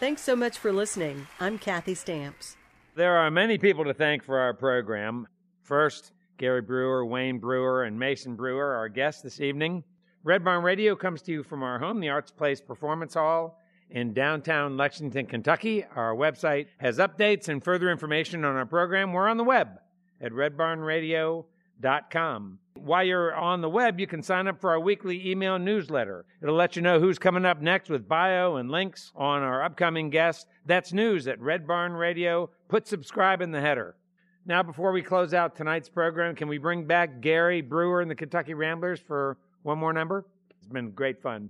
Thanks 0.00 0.22
so 0.22 0.34
much 0.36 0.58
for 0.58 0.72
listening. 0.72 1.26
I'm 1.40 1.58
Kathy 1.58 1.94
Stamps. 1.94 2.56
There 2.94 3.16
are 3.16 3.30
many 3.30 3.58
people 3.58 3.84
to 3.84 3.94
thank 3.94 4.24
for 4.24 4.38
our 4.38 4.54
program. 4.54 5.26
First, 5.62 6.12
Gary 6.36 6.62
Brewer, 6.62 7.06
Wayne 7.06 7.38
Brewer, 7.38 7.84
and 7.84 7.98
Mason 7.98 8.36
Brewer, 8.36 8.74
our 8.74 8.88
guests 8.88 9.22
this 9.22 9.40
evening. 9.40 9.84
Red 10.24 10.44
Barn 10.44 10.64
Radio 10.64 10.96
comes 10.96 11.22
to 11.22 11.32
you 11.32 11.42
from 11.42 11.62
our 11.62 11.78
home, 11.78 12.00
the 12.00 12.08
Arts 12.08 12.30
Place 12.30 12.60
Performance 12.60 13.14
Hall 13.14 13.58
in 13.90 14.12
downtown 14.12 14.76
Lexington, 14.76 15.26
Kentucky. 15.26 15.84
Our 15.94 16.14
website 16.14 16.66
has 16.78 16.98
updates 16.98 17.48
and 17.48 17.62
further 17.62 17.90
information 17.90 18.44
on 18.44 18.56
our 18.56 18.66
program. 18.66 19.12
We're 19.12 19.28
on 19.28 19.36
the 19.36 19.44
web 19.44 19.78
at 20.20 20.32
redbarnradio.com. 20.32 22.58
While 22.84 23.04
you're 23.04 23.34
on 23.34 23.62
the 23.62 23.68
web, 23.70 23.98
you 23.98 24.06
can 24.06 24.22
sign 24.22 24.46
up 24.46 24.60
for 24.60 24.68
our 24.68 24.78
weekly 24.78 25.30
email 25.30 25.58
newsletter. 25.58 26.26
It'll 26.42 26.54
let 26.54 26.76
you 26.76 26.82
know 26.82 27.00
who's 27.00 27.18
coming 27.18 27.46
up 27.46 27.62
next 27.62 27.88
with 27.88 28.06
bio 28.06 28.56
and 28.56 28.70
links 28.70 29.10
on 29.16 29.40
our 29.40 29.62
upcoming 29.62 30.10
guests. 30.10 30.44
That's 30.66 30.92
news 30.92 31.26
at 31.26 31.40
Red 31.40 31.66
Barn 31.66 31.94
Radio. 31.94 32.50
Put 32.68 32.86
subscribe 32.86 33.40
in 33.40 33.52
the 33.52 33.60
header. 33.62 33.96
Now, 34.44 34.62
before 34.62 34.92
we 34.92 35.00
close 35.00 35.32
out 35.32 35.56
tonight's 35.56 35.88
program, 35.88 36.34
can 36.34 36.46
we 36.46 36.58
bring 36.58 36.84
back 36.84 37.22
Gary 37.22 37.62
Brewer 37.62 38.02
and 38.02 38.10
the 38.10 38.14
Kentucky 38.14 38.52
Ramblers 38.52 39.00
for 39.00 39.38
one 39.62 39.78
more 39.78 39.94
number? 39.94 40.26
It's 40.60 40.68
been 40.68 40.90
great 40.90 41.22
fun. 41.22 41.48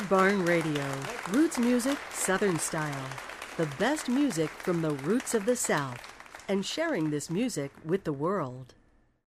Red 0.00 0.08
Barn 0.08 0.46
Radio, 0.46 0.86
roots 1.30 1.58
music, 1.58 1.98
Southern 2.10 2.58
style. 2.58 3.10
The 3.58 3.66
best 3.78 4.08
music 4.08 4.48
from 4.48 4.80
the 4.80 4.92
roots 4.92 5.34
of 5.34 5.44
the 5.44 5.56
South, 5.56 6.00
and 6.48 6.64
sharing 6.64 7.10
this 7.10 7.28
music 7.28 7.70
with 7.84 8.04
the 8.04 8.12
world. 8.12 8.72